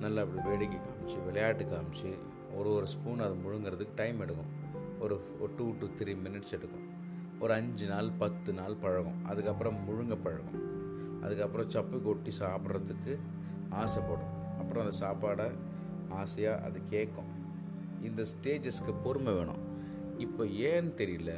நல்லா 0.00 0.22
அப்படி 0.22 0.42
வேடிக்கை 0.48 0.78
காமிச்சு 0.78 1.18
விளையாட்டு 1.26 1.64
காமிச்சு 1.64 2.10
ஒரு 2.54 2.68
ஒரு 2.74 2.86
ஸ்பூன் 2.86 3.24
அது 3.24 3.34
முழுங்கிறதுக்கு 3.44 3.94
டைம் 3.94 4.20
எடுக்கும். 4.20 4.52
ஒரு 4.98 5.16
ஒரு 5.40 5.52
டூ 5.58 5.66
டு 5.80 5.86
த்ரீ 5.98 6.12
மினிட்ஸ் 6.26 6.54
எடுக்கும். 6.56 6.86
ஒரு 7.40 7.52
அஞ்சு 7.52 7.86
நாள் 7.86 8.10
பத்து 8.18 8.52
நாள் 8.52 8.74
பழகும். 8.74 9.26
அதுக்கப்புறம் 9.26 9.76
முழுங்க 9.88 10.16
பழகும். 10.24 10.58
அதுக்கப்புறம் 11.22 11.70
சப்பு 11.70 12.00
கொட்டி 12.02 12.32
சாப்பிட்றதுக்கு 12.38 13.14
ஆசைப்படும் 13.70 14.34
அப்புறம் 14.60 14.84
அந்த 14.84 14.94
சாப்பாடை 15.02 15.46
ஆசையாக 16.20 16.64
அது 16.66 16.78
கேட்கும். 16.84 17.30
இந்த 18.02 18.22
ஸ்டேஜஸ்க்கு 18.32 18.92
பொறுமை 19.02 19.32
வேணும். 19.32 19.62
இப்போ 20.24 20.44
ஏன்னு 20.44 20.92
தெரியல 21.00 21.32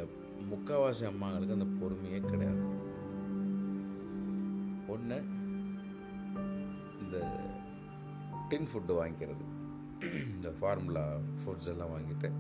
முக்கால்வாசி 0.51 1.05
அம்மாங்களுக்கு 1.11 1.57
அந்த 1.59 1.69
பொறுமையே 1.81 2.21
கிடையாது. 2.31 2.63
ஒன்று 4.95 5.19
இந்த 7.03 7.17
டின் 8.49 8.69
ஃபுட்டு 8.73 8.95
வாங்கிக்கிறது. 9.01 9.45
இந்த 10.35 10.49
ஃபார்முலா 10.61 11.05
ஃபுட்ஸ் 11.41 11.71
எல்லாம் 11.73 11.93
வாங்கிட்டு 11.97 12.31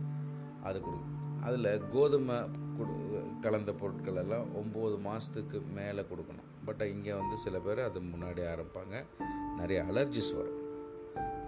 அது 0.63 0.79
கொடுக்கும். 0.81 1.19
அதில் 1.47 1.89
கோதுமை 1.93 2.39
கொடு 2.77 2.95
கலந்த 3.41 3.73
பொருட்கள் 3.73 4.21
எல்லாம் 4.23 4.49
ஒம்பது 4.61 4.97
மாதத்துக்கு 5.07 5.61
மேலே 5.79 6.03
கொடுக்கணும். 6.11 6.51
பட் 6.67 6.83
இங்கே 6.95 7.13
வந்து 7.21 7.37
சில 7.45 7.59
பேர் 7.67 7.81
அது 7.89 8.01
முன்னாடி 8.13 8.43
ஆரம்பிப்பாங்க. 8.53 8.97
நிறைய 9.61 9.79
அலர்ஜிஸ் 9.91 10.33
வரும். 10.41 10.61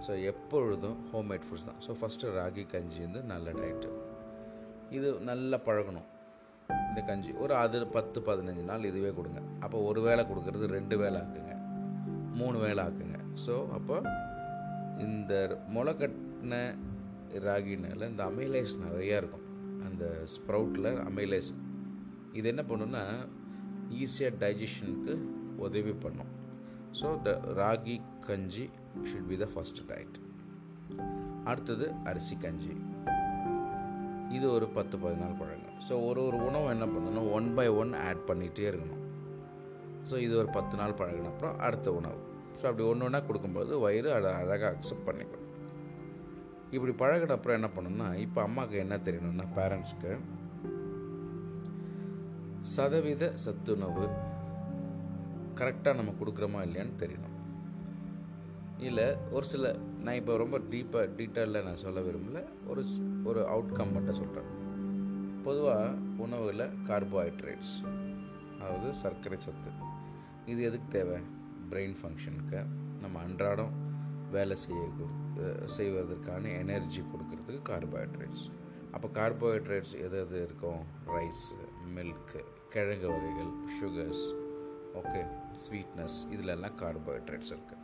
ஸோ 0.05 0.11
எப்பொழுதும் 0.31 0.97
ஹோம்மேட் 1.11 1.45
ஃபுட்ஸ் 1.47 1.67
தான். 1.69 1.79
ஸோ 1.85 1.93
ஃபஸ்ட்டு 1.99 2.33
ராகி 2.37 2.63
கஞ்சி 2.73 2.99
வந்து 3.07 3.21
நல்ல 3.33 3.51
டயட்டு 3.59 3.91
இது 4.97 5.07
நல்லா 5.29 5.57
பழகணும். 5.67 6.09
இந்த 6.89 7.01
கஞ்சி. 7.07 7.31
ஒரு 7.43 7.53
அது 7.61 7.87
பத்து 7.95 8.19
பதினஞ்சு 8.27 8.63
நாள் 8.71 8.89
இதுவே 8.89 9.11
கொடுங்க. 9.19 9.39
அப்போ 9.65 9.77
ஒரு 9.89 10.01
வேளை 10.07 10.23
கொடுக்கறது 10.31 10.65
ரெண்டு 10.77 10.97
வேளை 11.03 11.17
ஆக்குங்க. 11.21 11.55
மூணு 12.39 12.57
வேளை 12.65 12.81
ஆக்குங்க. 12.85 13.17
ஸோ 13.45 13.55
அப்போ 13.77 13.97
இந்த 15.05 15.33
முளைக்கட்டின 15.75 16.55
ராகினால 17.47 18.07
இந்த 18.11 18.23
அமைலேஸ் 18.31 18.75
நிறையா 18.85 19.15
இருக்கும். 19.21 19.45
அந்த 19.87 20.05
ஸ்ப்ரவுட்டில் 20.35 20.89
அமைலேஸ் 21.09 21.51
இது 22.39 22.47
என்ன 22.53 22.63
பண்ணுன்னா 22.69 23.03
ஈஸியாக 24.01 24.39
டைஜஷனுக்கு 24.43 25.13
உதவி 25.65 25.93
பண்ணும். 26.05 26.31
So 26.99 27.07
the 27.27 27.31
ragi 27.61 27.95
kanji 28.27 28.65
should 29.09 29.29
be 29.31 29.37
the 29.43 29.47
first 29.53 29.81
diet 29.91 30.17
அடுத்தது 31.51 31.87
அரிசி 32.09 32.35
கஞ்சி 32.43 32.73
இது 34.35 34.45
ஒரு 34.57 34.67
பத்து 34.77 34.95
பதினாலு 35.03 35.35
பழங்கள். 35.41 35.75
ஸோ 35.87 35.93
ஒரு 36.09 36.19
ஒரு 36.27 36.37
உணவு 36.47 36.67
என்ன 36.75 36.85
பண்ணணும்? 36.93 37.27
ஒன் 37.37 37.49
பை 37.57 37.67
ஒன் 37.81 37.91
ஆட் 38.07 38.23
பண்ணிகிட்டே 38.29 38.65
இருக்கணும். 38.71 39.03
ஸோ 40.09 40.15
இது 40.25 40.33
ஒரு 40.41 40.49
பத்து 40.57 40.75
நாள் 40.79 40.97
பழகின 40.99 41.29
அப்புறம் 41.33 41.55
அடுத்த 41.67 41.87
உணவு. 41.99 42.19
ஸோ 42.59 42.63
அப்படி 42.69 42.83
ஒன்று 42.89 43.05
ஒன்றா 43.07 43.21
கொடுக்கும்போது 43.27 43.71
வயிறு 43.85 44.09
அதை 44.17 44.31
அழகாக 44.41 44.71
அக்செப்ட் 44.75 45.07
பண்ணிக்கணும். 45.07 45.51
இப்படி 46.75 46.93
பழகின 47.01 47.35
அப்புறம் 47.37 47.57
என்ன 47.59 47.69
பண்ணணும்னா 47.75 48.07
இப்போ 48.25 48.39
அம்மாவுக்கு 48.47 48.77
என்ன 48.85 48.95
தெரியணும்னா 49.07 49.45
பேரண்ட்ஸ்க்கு 49.57 50.11
சதவீத 52.73 53.23
சத்துணவு 53.43 54.05
கரெக்டாக 55.59 55.99
நம்ம 55.99 56.13
கொடுக்குறோமா 56.19 56.59
இல்லையான்னு 56.67 56.95
தெரியணும். 57.01 57.35
இல்லை 58.87 59.05
ஒரு 59.35 59.45
சில 59.51 59.73
நான் 60.05 60.19
இப்போ 60.19 60.33
ரொம்ப 60.43 60.57
டீப்பாக 60.71 61.11
டீட்டெயிலில் 61.17 61.65
நான் 61.67 61.81
சொல்ல 61.83 62.01
விரும்பல. 62.07 62.39
ஒரு 62.71 62.83
ஒரு 63.29 63.41
அவுட்கம் 63.53 63.93
மட்டும் 63.95 64.19
சொல்கிறேன் 64.21 64.49
பொதுவாக 65.45 65.93
உணவில் 66.25 66.65
கார்போஹைட்ரேட்ஸ் 66.89 67.75
அதாவது 68.59 68.89
சர்க்கரை 69.03 69.39
சத்து. 69.47 69.71
இது 70.51 70.61
எதுக்கு 70.69 70.89
தேவை? 70.97 71.19
பிரெயின் 71.71 71.95
ஃபங்க்ஷனுக்கு 72.01 72.59
நம்ம 73.03 73.15
அன்றாடம் 73.27 73.73
வேலை 74.35 74.55
செய்ய 74.65 74.81
செய்வதற்கான 75.77 76.51
எனர்ஜி 76.63 77.01
கொடுக்கறதுக்கு 77.13 77.61
கார்போஹைட்ரேட்ஸ் 77.71 78.45
அப்போ 78.95 79.07
கார்போஹைட்ரேட்ஸ் 79.19 79.95
எது 80.05 80.17
எது 80.25 80.37
இருக்கும்? 80.47 80.83
ரைஸு 81.15 81.57
மில்க்கு 81.93 82.43
கிழங்கு 82.69 83.07
வகைகள் 83.07 83.51
சுகர்ஸ் 83.81 84.33
ஓகே 84.93 85.27
ஸ்வீட்னஸ் 85.53 86.31
இதிலெல்லாம் 86.31 86.77
கார்போஹைட்ரேட்ஸ் 86.79 87.51
இருக்குது 87.51 87.83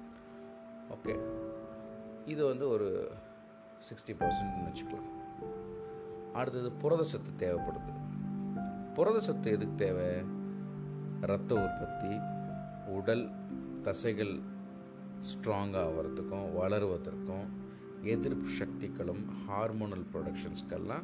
ஓகே 0.89 1.19
இது 2.25 2.45
வந்து 2.45 2.69
ஒரு 2.69 3.11
சிக்ஸ்டி 3.89 4.11
பர்சன்ட்னு 4.11 4.73
வச்சுக்கலாம் 4.73 5.19
அடுத்தது 6.33 6.71
புரத 6.71 7.03
சத்து 7.03 7.47
தேவைப்படுது. 7.47 7.93
புரத 8.93 9.33
எதுக்கு 9.43 9.75
தேவை? 9.75 10.23
ரத்த 11.21 11.53
உற்பத்தி 11.55 12.19
உடல் 12.87 13.29
தசைகள் 13.83 14.39
ஸ்ட்ராங்காக 15.21 15.87
ஆகிறதுக்கும் 15.87 16.53
வளருவதற்கும் 16.59 17.49
எதிர்ப்பு 18.01 18.49
சக்திகளும் 18.49 19.25
ஹார்மோனல் 19.47 20.05
ப்ரொடக்ஷன்ஸ்க்கெல்லாம் 20.13 21.03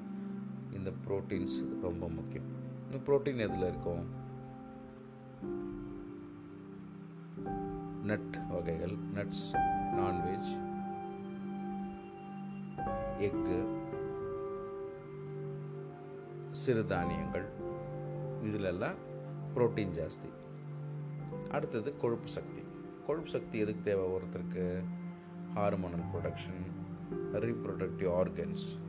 இந்த 0.71 0.91
ப்ரோட்டீன்ஸ் 1.07 1.81
ரொம்ப 1.81 2.09
முக்கியம். 2.09 2.56
இந்த 2.91 3.11
ப்ரோட்டீன் 3.11 3.37
எதில் 3.37 3.67
இருக்கும் 3.67 4.05
நட் 8.03 8.47
வகைகள் 8.49 8.97
நட்ஸ் 9.13 9.55
நான்வெஜ் 9.95 10.65
எக்கு 13.17 13.75
சிறுதானியங்கள் 16.65 17.45
இதிலெல்லாம் 18.41 18.95
ப்ரோட்டீன் 19.55 19.99
ஜாஸ்தி. 19.99 20.29
அடுத்தது 21.49 21.97
கொழுப்பு 21.97 22.27
சக்தி. 22.27 22.61
கொழுப்பு 23.07 23.29
சக்தி 23.29 23.59
எதுக்கு 23.59 23.81
தேவை? 23.83 24.09
ஒருத்தருக்கு 24.09 24.83
hormonal 25.55 26.05
production 26.13 26.65
reproductive 27.31 28.11
organs 28.13 28.86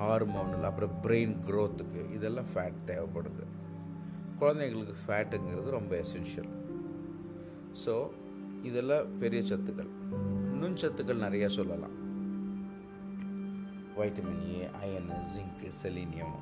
hormonal 0.00 0.66
அப்புறம் 0.68 0.94
பிரெயின் 1.02 1.34
க்ரோத்துக்கு 1.46 2.02
இதெல்லாம் 2.14 2.50
ஃபேட் 2.52 2.78
தேவைப்படுது. 2.86 3.44
குழந்தைங்களுக்கு 4.40 4.94
ஃபேட்டுங்கிறது 5.06 5.70
ரொம்ப 5.70 5.92
எசென்ஷியல் 5.96 6.50
ஸோ 7.84 7.94
இதெல்லாம் 8.62 9.18
பெரிய 9.18 9.40
சத்துக்கள். 9.42 9.90
நுண்சத்துக்கள் 10.60 11.24
நிறையா 11.26 11.46
சொல்லலாம். 11.46 11.96
Vitamin 13.98 14.42
A 14.54 14.68
iron 14.82 15.16
zinc 15.32 15.68
selenium 15.82 16.36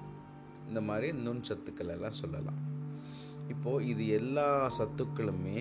இந்த 0.68 0.80
மாதிரி 0.80 1.08
நுண்சத்துக்கள் 1.18 1.92
எல்லாம் 1.94 2.18
சொல்லலாம். 2.22 2.60
இப்போது 3.48 3.86
இது 3.86 4.08
எல்லா 4.08 4.48
சத்துக்களுமே 4.78 5.60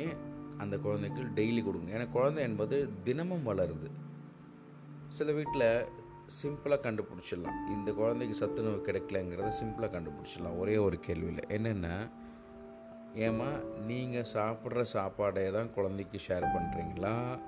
அந்த 0.57 0.75
குழந்தைக்கு 0.77 1.21
டெய்லி 1.35 1.61
கொடுங்க. 1.63 1.89
ஏன்னா 1.97 2.07
குழந்தை 2.09 2.43
என்பது 2.43 2.77
தினமும் 3.03 3.47
வளருது. 3.47 3.89
சில 5.09 5.31
வீட்டில் 5.31 5.69
சிம்பிளாக 6.41 6.79
கண்டுபிடிச்சிடலாம். 6.85 7.57
இந்த 7.69 7.93
குழந்தைக்கு 7.93 8.35
சத்துணவு 8.35 8.79
கிடைக்கலங்கிறத 8.87 9.51
சிம்பிளாக 9.59 9.91
கண்டுபிடிச்சிடலாம். 9.95 10.57
ஒரே 10.57 10.77
ஒரு 10.77 10.99
கேள்வியில். 11.07 11.43
என்னென்னா 11.49 12.09
ஏம்மா 13.13 13.49
நீங்கள் 13.87 14.27
சாப்பிட்ற 14.33 14.83
சாப்பாடை 14.93 15.51
தான் 15.51 15.73
குழந்தைக்கு 15.73 16.19
ஷேர் 16.27 16.45
பண்ணுறீங்களா 16.55 17.39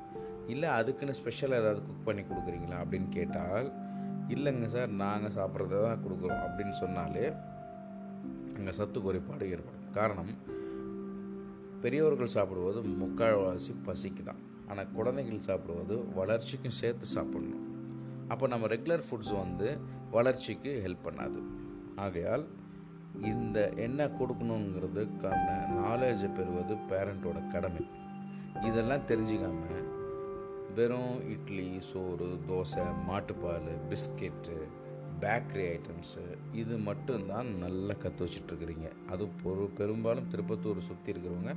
இல்லை 0.48 0.70
அதுக்குன்னு 0.70 1.14
ஸ்பெஷல் 1.14 1.52
ஏதாவது 1.52 1.82
குக் 1.84 2.06
பண்ணி 2.06 2.22
கொடுக்குறீங்களா? 2.22 2.78
அப்படின்னு 2.84 3.10
கேட்டால் 3.10 3.72
இல்லைங்க 4.28 4.68
சார் 4.68 4.90
நாங்கள் 4.90 5.36
சாப்பிட்றத 5.38 5.82
தான் 5.84 6.04
கொடுக்குறோம் 6.06 6.44
அப்படின்னு 6.46 6.76
சொன்னாலே 6.84 7.34
அங்கே 8.58 8.72
சத்து 8.72 9.02
குறைபாடு 9.02 9.50
ஏற்படும். 9.50 9.92
காரணம் 9.92 10.32
பெரியவர்கள் 11.82 12.36
சாப்பிடுவது 12.38 12.82
முக்கால்வாசி 12.84 13.74
பசிக்கு 13.88 14.24
தான் 14.24 14.42
ஆனால் 14.68 14.92
குழந்தைகள் 14.96 15.48
சாப்பிடுவது 15.50 15.96
வளர்ச்சிக்கும் 16.16 16.80
சேர்த்து 16.82 17.06
சாப்பிடணும். 17.06 17.69
அப்போ 18.34 18.48
நம்ம 18.54 18.68
ரெகுலர் 18.74 19.06
ஃபுட்ஸ் 19.08 19.34
வந்து 19.44 19.68
வளர்ச்சிக்கு 20.16 20.72
ஹெல்ப் 20.86 21.06
பண்ணாது. 21.08 21.40
ஆகையால் 22.06 22.46
இந்த 23.32 23.60
என்ன 23.86 24.08
கொடுக்கணுங்கிறதுக்கான 24.20 25.48
நாலேஜை 25.80 26.30
பெறுவது 26.40 26.76
பேரண்ட்டோட 26.92 27.40
கடமை. 27.54 27.86
இதெல்லாம் 28.68 29.08
தெரிஞ்சுக்காம 29.12 29.64
வெறும் 30.78 31.16
இட்லி 31.34 31.70
சோறு 31.92 32.28
தோசை 32.50 32.84
மாட்டுப்பால் 33.08 33.72
பிஸ்கெட்டு 33.90 34.58
பேக்கரி 35.22 35.64
ஐட்டம்ஸு 35.76 36.24
இது 36.62 36.76
மட்டும்தான் 36.90 37.48
நல்லா 37.64 37.94
கற்று 38.04 38.22
வச்சிட்ருக்குறீங்க 38.26 38.90
அது 39.12 39.24
பொரு 39.42 39.66
பெரும்பாலும் 39.80 40.30
திருப்பத்தூர் 40.34 40.88
சுற்றி 40.90 41.14
இருக்கிறவங்க 41.14 41.54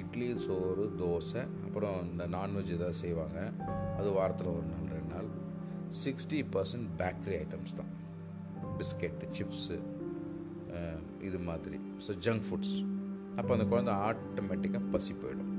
இட்லி 0.00 0.28
சோறு 0.46 0.84
தோசை 1.02 1.42
அப்புறம் 1.66 1.98
இந்த 2.10 2.26
நான்வெஜ் 2.36 2.74
ஏதாவது 2.78 3.00
செய்வாங்க. 3.04 3.38
அது 3.98 4.08
வாரத்தில் 4.18 4.54
ஒரு 4.56 4.66
நாள் 4.72 4.82
நாள். 4.82 4.85
சிக்ஸ்டி 6.02 6.38
பர்சன்ட் 6.54 6.88
பேக்கரி 7.00 7.36
ஐட்டம்ஸ் 7.42 7.76
தான். 7.80 7.92
பிஸ்கெட்டு 8.78 9.26
சிப்ஸு 9.36 9.76
இது 11.28 11.38
மாதிரி. 11.48 11.78
ஸோ 12.06 12.12
ஜங்க் 12.26 12.46
ஃபுட்ஸ் 12.46 12.76
அப்போ 13.38 13.50
அந்த 13.56 13.66
குழந்தை 13.72 13.92
ஆட்டோமேட்டிக்காக 14.06 14.90
பசி 14.94 15.12
போயிடும். 15.22 15.52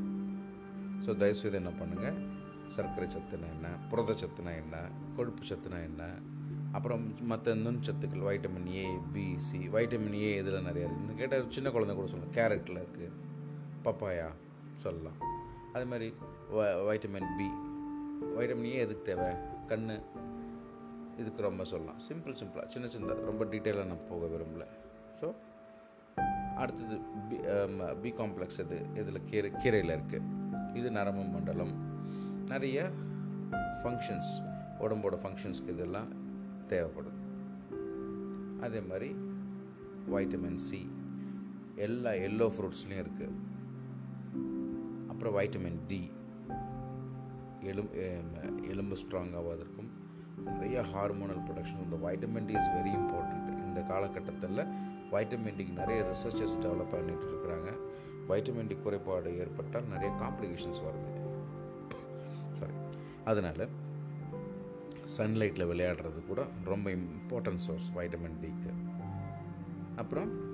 ஸோ 1.05 1.09
தயவுசெய்து 1.21 1.59
என்ன 1.61 1.71
பண்ணுங்கள் 1.81 2.17
சர்க்கரை 2.75 3.07
சத்துனா 3.15 3.47
என்ன? 3.55 3.67
புரத 3.89 4.13
சத்துனா 4.21 4.51
என்ன? 4.63 4.75
கொழுப்பு 5.17 5.43
சத்துனா 5.49 5.77
என்ன? 5.89 6.03
அப்புறம் 6.77 7.03
மற்ற 7.31 7.53
நுண் 7.63 7.83
சத்துக்கள் 7.87 8.25
vitamin 8.29 8.67
A 8.79 8.85
B 9.13 9.25
C 9.47 9.59
vitamin 9.75 10.17
A 10.23 10.31
இதில் 10.41 10.65
நிறைய 10.67 10.87
இருக்குன்னு 10.87 11.19
கேட்டால் 11.21 11.53
சின்ன 11.55 11.71
குழந்தை 11.75 11.93
கூட 11.99 12.07
சொல்லலாம் 12.11 12.35
கேரட்டில் 12.37 12.81
இருக்குது 12.83 13.15
பப்பாயா 13.85 14.27
சொல்லலாம். 14.83 15.19
அதே 15.73 15.85
மாதிரி 15.91 16.09
வ 16.55 16.65
வைட்டமின் 16.89 17.29
பி 17.39 17.47
வைட்டமின் 18.37 18.71
ஏ 18.73 18.79
எதுக்கு 18.85 19.07
தேவை? 19.09 19.29
கண் 19.71 19.87
இதுக்கு 21.21 21.41
ரொம்ப 21.47 21.63
சொல்லலாம். 21.71 21.99
சிம்பிள் 22.07 22.37
சிம்பிளாக 22.39 22.67
சின்ன 22.73 22.87
சின்ன 22.95 23.15
ரொம்ப 23.29 23.43
டீட்டெயிலாக 23.53 23.89
நான் 23.91 24.07
போக 24.11 24.25
விரும்பல. 24.33 24.65
ஸோ 25.19 25.27
அடுத்தது 26.61 26.95
பி 27.29 27.37
பி 28.03 28.11
காம்ப்ளெக்ஸ் 28.19 28.59
இது 28.65 28.77
இதில் 29.01 29.25
கீரை 29.29 29.49
கீரையில் 29.61 29.95
இருக்குது 29.97 30.29
இது 30.79 30.89
நரம்பு 30.97 31.25
மண்டலம். 31.35 31.73
நிறைய 32.53 32.79
ஃபங்க்ஷன்ஸ் 33.81 34.31
உடம்போட 34.85 35.15
ஃபங்க்ஷன்ஸ்க்கு 35.23 35.73
இதெல்லாம் 35.75 36.09
தேவைப்படுது 36.71 37.15
அதே 38.65 38.79
மாதிரி 38.89 39.09
வைட்டமின் 40.13 40.61
சி 40.67 40.79
எல்லா 41.85 42.11
எல்லோ 42.27 42.45
ஃப்ரூட்ஸ்லேயும் 42.53 43.03
இருக்குது 43.03 43.35
அப்புறம் 45.11 45.35
வைட்டமின் 45.37 45.79
டி 45.89 46.01
எலும் 47.69 47.91
எலும்பு 48.71 48.95
um, 48.95 49.01
ஸ்ட்ராங் 49.01 49.33
ஆவதற்கும் 49.39 49.89
நிறைய 50.45 50.81
ஹார்மோனல் 50.81 51.43
ப்ரொடக்ஷன் 51.47 51.83
இந்த 51.83 51.95
vitamin 52.07 52.45
D 52.45 52.53
is 52.53 52.67
very 52.67 52.91
important 52.99 53.65
இந்த 53.65 53.81
காலகட்டத்தில் 53.81 54.67
வைட்டமின் 55.11 55.57
டிக்கு 55.57 55.73
நிறைய 55.73 56.03
ரிசர்ச்சர்ஸ் 56.03 56.59
டெவலப் 56.61 56.91
பண்ணிட்டு 56.91 57.25
இருக்கிறாங்க. 57.25 57.69
வைட்டமின் 58.29 58.67
டி 58.67 58.75
குறைபாடு 58.75 59.37
ஏற்பட்டால் 59.37 59.83
நிறைய 59.83 60.15
காம்ப்ளிகேஷன்ஸ் 60.15 60.81
வருது. 60.87 61.11
சாரி 62.59 62.73
அதனால் 63.25 63.69
சன்லைட்டில் 65.17 65.69
விளையாடுறது 65.69 66.25
கூட 66.27 66.45
ரொம்ப 66.65 66.89
இம்பார்ட்டன்ட் 66.89 67.63
சோர்ஸ் 67.67 67.91
வைட்டமின் 67.95 68.39
டிக்கு 68.41 68.73
அப்புறம் 69.95 70.45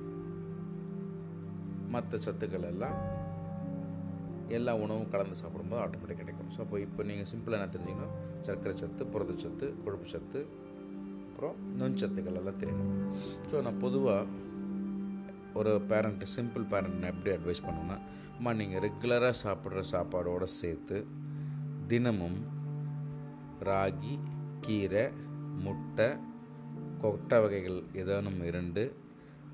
மற்ற 1.90 2.18
சத்துக்கள் 2.18 2.64
எல்லாம் 2.64 2.98
எல்லா 4.58 4.72
உணவும் 4.84 5.10
கலந்து 5.14 5.36
சாப்பிடும்போது 5.42 5.82
ஆட்டோமேட்டிக் 5.84 6.22
கிடைக்கும். 6.22 6.50
ஸோ 6.56 6.60
அப்போ 6.60 6.80
இப்போ 6.80 7.04
நீங்கள் 7.04 7.30
சிம்பிளாக 7.32 7.60
என்ன 7.60 7.72
தெரிஞ்சுக்கணும்? 7.76 8.16
சர்க்கரை 8.48 8.74
சத்து 8.82 9.06
புரதச்சத்து 9.14 9.68
கொழுப்பு 9.84 10.08
சத்து 10.14 10.42
அப்புறம் 11.28 11.56
நுண்சத்துக்கள் 11.80 12.40
எல்லாம் 12.42 12.60
தெரியணும். 12.64 12.92
ஸோ 13.52 13.62
நான் 13.68 13.80
பொதுவாக 13.86 14.42
ஒரு 15.60 15.72
பேரண்ட்டு 15.90 16.28
சிம்பிள் 16.36 16.66
பேரண்ட் 16.74 17.10
எப்படி 17.12 17.32
அட்வைஸ் 17.36 17.66
பண்ணுவேன்னா 17.66 17.98
அம்மா 18.38 18.52
நீங்கள் 18.54 18.84
ரெகுலராக 18.86 19.36
சாப்பிட்ற 19.44 19.82
சாப்பாடோடு 19.94 20.48
சேர்த்து 20.62 20.98
தினமும் 21.88 22.40
ராகி 23.70 24.16
கீரை 24.66 25.04
முட்டை 25.66 26.08
கொட்டை 27.02 27.38
வகைகள் 27.44 27.80
ஏதேனும் 27.94 28.42
இரண்டு 28.50 28.84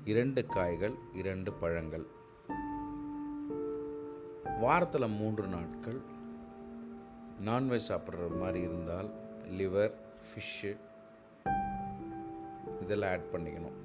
இரண்டு 0.04 0.46
காய்கள் 0.46 0.94
இரண்டு 1.12 1.52
பழங்கள் 1.52 2.06
வாரத்தில் 4.62 5.14
மூன்று 5.18 5.44
நாட்கள் 5.46 5.98
நான்வெஜ் 7.44 7.86
சாப்பிட்ற 7.88 8.26
மாதிரி 8.40 8.60
இருந்தால் 8.60 9.08
லிவர் 9.58 9.92
ஃபிஷ்ஷு 10.28 10.72
இதெல்லாம் 12.82 13.10
ஆட் 13.10 13.30
பண்ணிக்கணும். 13.32 13.76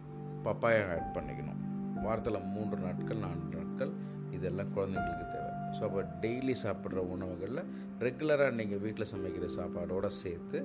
பப்பாயா 0.46 0.82
ஆட் 0.96 1.14
பண்ணிக்கணும். 1.18 1.62
வாரத்தில் 2.06 2.48
மூன்று 2.56 2.78
நாட்கள் 2.78 3.18
நான்கு 3.18 3.58
நாட்கள் 3.58 3.94
இதெல்லாம் 4.32 4.74
குழந்தைங்களுக்கு 4.78 5.28
தேவை. 5.32 5.52
ஸோ 5.78 5.82
அப்போ 5.84 6.02
டெய்லி 6.22 6.56
சாப்பிட்ற 6.64 7.04
உணவுகளில் 7.16 7.64
ரெகுலராக 8.00 8.52
நீங்கள் 8.52 8.80
வீட்டில் 8.80 9.12
சமைக்கிற 9.14 9.50
சாப்பாடோடு 9.58 10.12
சேர்த்து 10.24 10.60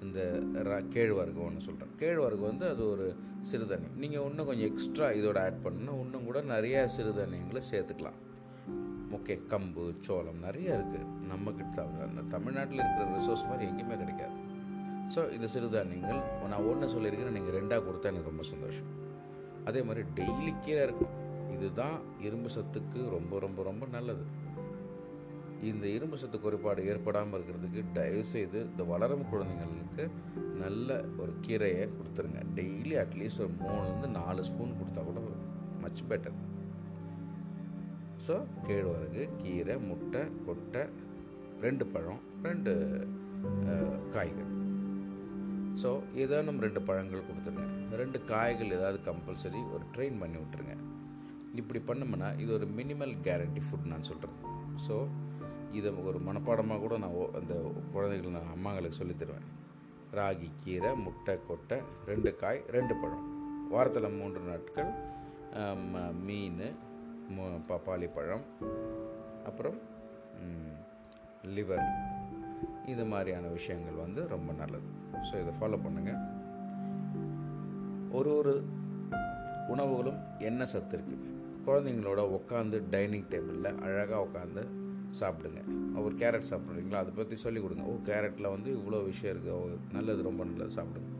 இந்த 0.00 0.20
ர 0.68 0.82
கேழ்வரகு 0.94 1.42
ஒன்று 1.46 1.60
சொல்கிறேன் 1.60 1.96
கேழ்வரகு 2.02 2.44
வந்து 2.50 2.68
அது 2.68 2.90
ஒரு 2.90 3.16
சிறுதானியம். 3.52 3.96
நீங்கள் 3.96 4.24
இன்னும் 4.30 4.46
கொஞ்சம் 4.46 4.70
எக்ஸ்ட்ரா 4.72 5.08
இதோட 5.08 5.38
ஆட் 5.38 5.64
பண்ணணும்னா 5.64 6.00
இன்னும் 6.04 6.24
கூட 6.24 6.40
நிறையா 6.54 6.82
சிறுதானியங்களை 6.98 7.62
சேர்த்துக்கலாம். 7.72 8.20
முக்கிய 9.12 9.36
கம்பு 9.52 9.84
சோளம் 10.06 10.40
நிறைய 10.46 10.76
இருக்குது 10.78 11.10
நம்மக்கிட்ட 11.32 11.82
அந்த 12.06 12.22
தமிழ்நாட்டில் 12.34 12.82
இருக்கிற 12.84 13.06
ரிசோர்ஸ் 13.18 13.48
மாதிரி 13.50 13.64
எங்கேயுமே 13.70 13.96
கிடைக்காது. 14.02 14.36
ஸோ 15.14 15.20
இந்த 15.34 15.46
சிறுதானியங்கள் 15.54 16.20
நான் 16.52 16.66
ஒன்று 16.70 16.92
சொல்லியிருக்கிறேன் 16.94 17.36
நீங்கள் 17.38 17.56
ரெண்டாக 17.58 17.84
கொடுத்தா 17.86 18.10
எனக்கு 18.12 18.32
ரொம்ப 18.32 18.46
சந்தோஷம். 18.52 18.90
அதே 19.68 19.80
மாதிரி 19.88 20.02
டெய்லி 20.18 20.52
கீரை 20.64 20.82
இருக்கும் 20.88 21.14
இதுதான் 21.56 21.96
இரும்பு 22.26 22.50
சத்துக்கு 22.56 23.00
ரொம்ப 23.16 23.38
ரொம்ப 23.44 23.60
ரொம்ப 23.70 23.84
நல்லது. 23.96 24.24
இந்த 25.70 25.84
இரும்பு 25.96 26.16
சத்து 26.22 26.38
குறைபாடு 26.40 26.80
ஏற்படாமல் 26.90 27.36
இருக்கிறதுக்கு 27.36 27.82
தயவுசெய்து 27.98 28.58
இந்த 28.70 28.82
வளரும் 28.90 29.24
குழந்தைங்களுக்கு 29.30 30.04
நல்ல 30.62 30.98
ஒரு 31.22 31.32
கீரையை 31.44 31.84
கொடுத்துருங்க. 31.98 32.40
டெய்லி 32.58 32.96
அட்லீஸ்ட் 33.04 33.42
ஒரு 33.44 33.54
மூணுலேருந்து 33.62 34.10
நாலு 34.20 34.42
ஸ்பூன் 34.50 34.78
கொடுத்தா 34.80 35.04
கூட 35.08 35.22
மச் 35.84 36.04
பெட்டர் 36.10 36.36
ஸோ 38.26 38.36
கேழ்வரகு 38.66 39.24
கீரை 39.40 39.74
முட்டை 39.88 40.22
கொட்டை 40.46 40.82
ரெண்டு 41.64 41.84
பழம் 41.94 42.22
ரெண்டு 42.46 42.72
காய்கள். 44.14 44.50
ஸோ 45.82 45.90
ஏதானும் 46.22 46.60
ரெண்டு 46.64 46.80
பழங்கள் 46.88 47.26
கொடுத்துருங்க. 47.28 47.66
ரெண்டு 48.00 48.18
காய்கள் 48.30 48.74
ஏதாவது 48.78 48.98
கம்பல்சரி 49.08 49.60
ஒரு 49.74 49.84
ட்ரெயின் 49.94 50.18
பண்ணி 50.22 50.38
விட்டுருங்க. 50.40 50.74
இப்படி 51.60 51.80
பண்ணோம்னா 51.88 52.28
இது 52.42 52.50
ஒரு 52.56 52.66
மினிமல் 52.78 53.14
கேரண்டி 53.26 53.62
ஃபுட் 53.66 53.90
நான் 53.92 54.08
சொல்கிறேன் 54.10 54.40
ஸோ 54.86 54.96
இதை 55.78 55.90
ஒரு 56.08 56.18
மனப்பாடமாக 56.26 56.82
கூட 56.84 56.96
நான் 57.04 57.14
அந்த 57.40 57.54
குழந்தைகள் 57.94 58.36
நான் 58.36 58.54
அம்மாங்களுக்கு 58.56 59.00
சொல்லித்தருவேன் 59.00 59.46
ராகி 60.18 60.48
கீரை 60.64 60.90
முட்டை 61.04 61.34
கொட்டை 61.48 61.78
ரெண்டு 62.10 62.30
காய் 62.42 62.60
ரெண்டு 62.76 62.94
பழம். 63.02 63.24
வாரத்தில் 63.74 64.16
மூன்று 64.18 64.42
நாட்கள் 64.50 64.90
மீன் 66.26 66.62
பப்பாளி 67.68 68.08
பழம் 68.16 68.44
அப்புறம் 69.48 69.78
லிவர் 71.56 71.86
இது 72.92 73.04
மாதிரியான 73.04 73.46
விஷயங்கள் 73.56 74.02
வந்து 74.04 74.20
ரொம்ப 74.32 74.50
நல்லது. 74.52 74.88
ஸோ 75.28 75.34
இதை 75.42 75.52
ஃபாலோ 75.58 75.78
பண்ணுங்கள் 75.84 76.20
ஒரு 78.18 78.30
ஒரு 78.40 78.54
உணவுகளும் 79.72 80.18
என்ன 80.48 80.66
சத்து 80.72 80.96
இருக்குது 80.98 81.32
குழந்தைங்களோட 81.66 82.20
உட்காந்து 82.38 82.78
டைனிங் 82.90 83.28
டேபிளில் 83.30 83.80
அழகாக 83.86 84.20
உட்காந்து 84.26 84.64
சாப்பிடுங்க. 85.20 85.60
ஒரு 86.04 86.14
கேரட் 86.20 86.50
சாப்பிட்றீங்களா? 86.50 87.02
அதை 87.02 87.12
பற்றி 87.16 87.36
சொல்லிக் 87.42 87.64
கொடுங்க. 87.64 87.84
ஓ 87.90 87.94
கேரட்டில் 88.10 88.52
வந்து 88.54 88.70
இவ்வளோ 88.78 88.98
விஷயம் 89.10 89.32
இருக்குது 89.34 89.56
ஓ 89.58 89.68
நல்லது 89.92 90.22
ரொம்ப 90.28 90.44
நல்லது 90.44 90.76
சாப்பிடுங்க. 90.78 91.10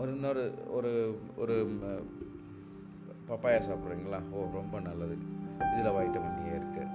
ஒரு 0.00 0.10
இன்னொரு 0.14 0.44
ஒரு 0.76 0.92
ஒரு 1.36 1.56
பப்பாயா 3.28 3.60
சாப்பிட்றீங்களா? 3.68 4.20
ஓ 4.32 4.46
ரொம்ப 4.58 4.80
நல்லது. 4.88 5.16
இதில் 5.72 5.94
வைட்டமின் 5.96 6.40
ஏ 6.48 6.54
இருக்குது 6.60 6.88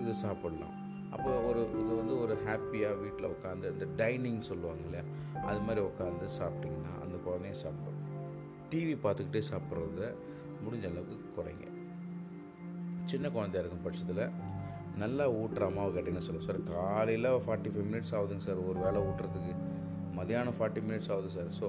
இது 0.00 0.12
சாப்பிட்லாம். 0.24 0.74
அப்போ 1.14 1.30
ஒரு 1.48 1.60
இது 1.82 1.92
வந்து 2.00 2.14
ஒரு 2.22 2.34
ஹாப்பியாக 2.46 3.00
வீட்டில் 3.02 3.32
உட்காந்து 3.34 3.66
இந்த 3.74 3.86
டைனிங் 4.00 4.40
சொல்லுவாங்க 4.48 4.82
இல்லையா? 4.88 5.04
அது 5.48 5.60
மாதிரி 5.66 5.80
உட்காந்து 5.90 6.26
சாப்பிட்டிங்கன்னா 6.38 6.92
அந்த 7.04 7.16
குழந்தையும் 7.26 7.60
சாப்பிடும். 7.64 8.02
டிவி 8.70 8.94
பார்த்துக்கிட்டே 9.04 9.42
சாப்பிட்றத 9.52 10.10
முடிஞ்ச 10.64 10.84
அளவுக்கு 10.92 11.16
குறைங்க. 11.36 11.66
சின்ன 13.12 13.26
குழந்தையா 13.36 13.62
இருக்கும் 13.62 13.84
பட்சத்தில் 13.86 14.24
நல்லா 15.02 15.24
ஊட்டுற 15.40 15.64
அம்மாவை 15.70 15.90
கேட்டிங்கன்னா 15.94 16.26
சொல்லுங்கள் 16.26 16.50
சார் 16.50 16.60
காலையில் 16.72 17.30
ஃபார்ட்டி 17.44 17.70
ஃபைவ் 17.72 17.88
மினிட்ஸ் 17.90 18.14
ஆகுதுங்க 18.18 18.44
சார். 18.48 18.60
ஒரு 18.68 18.78
வேளை 18.84 19.00
ஊட்டுறதுக்கு. 19.08 19.54
மதியானம் 20.18 20.56
ஃபார்ட்டி 20.58 20.82
மினிட்ஸ் 20.88 21.10
ஆகுது 21.14 21.30
சார். 21.36 21.50
ஸோ 21.60 21.68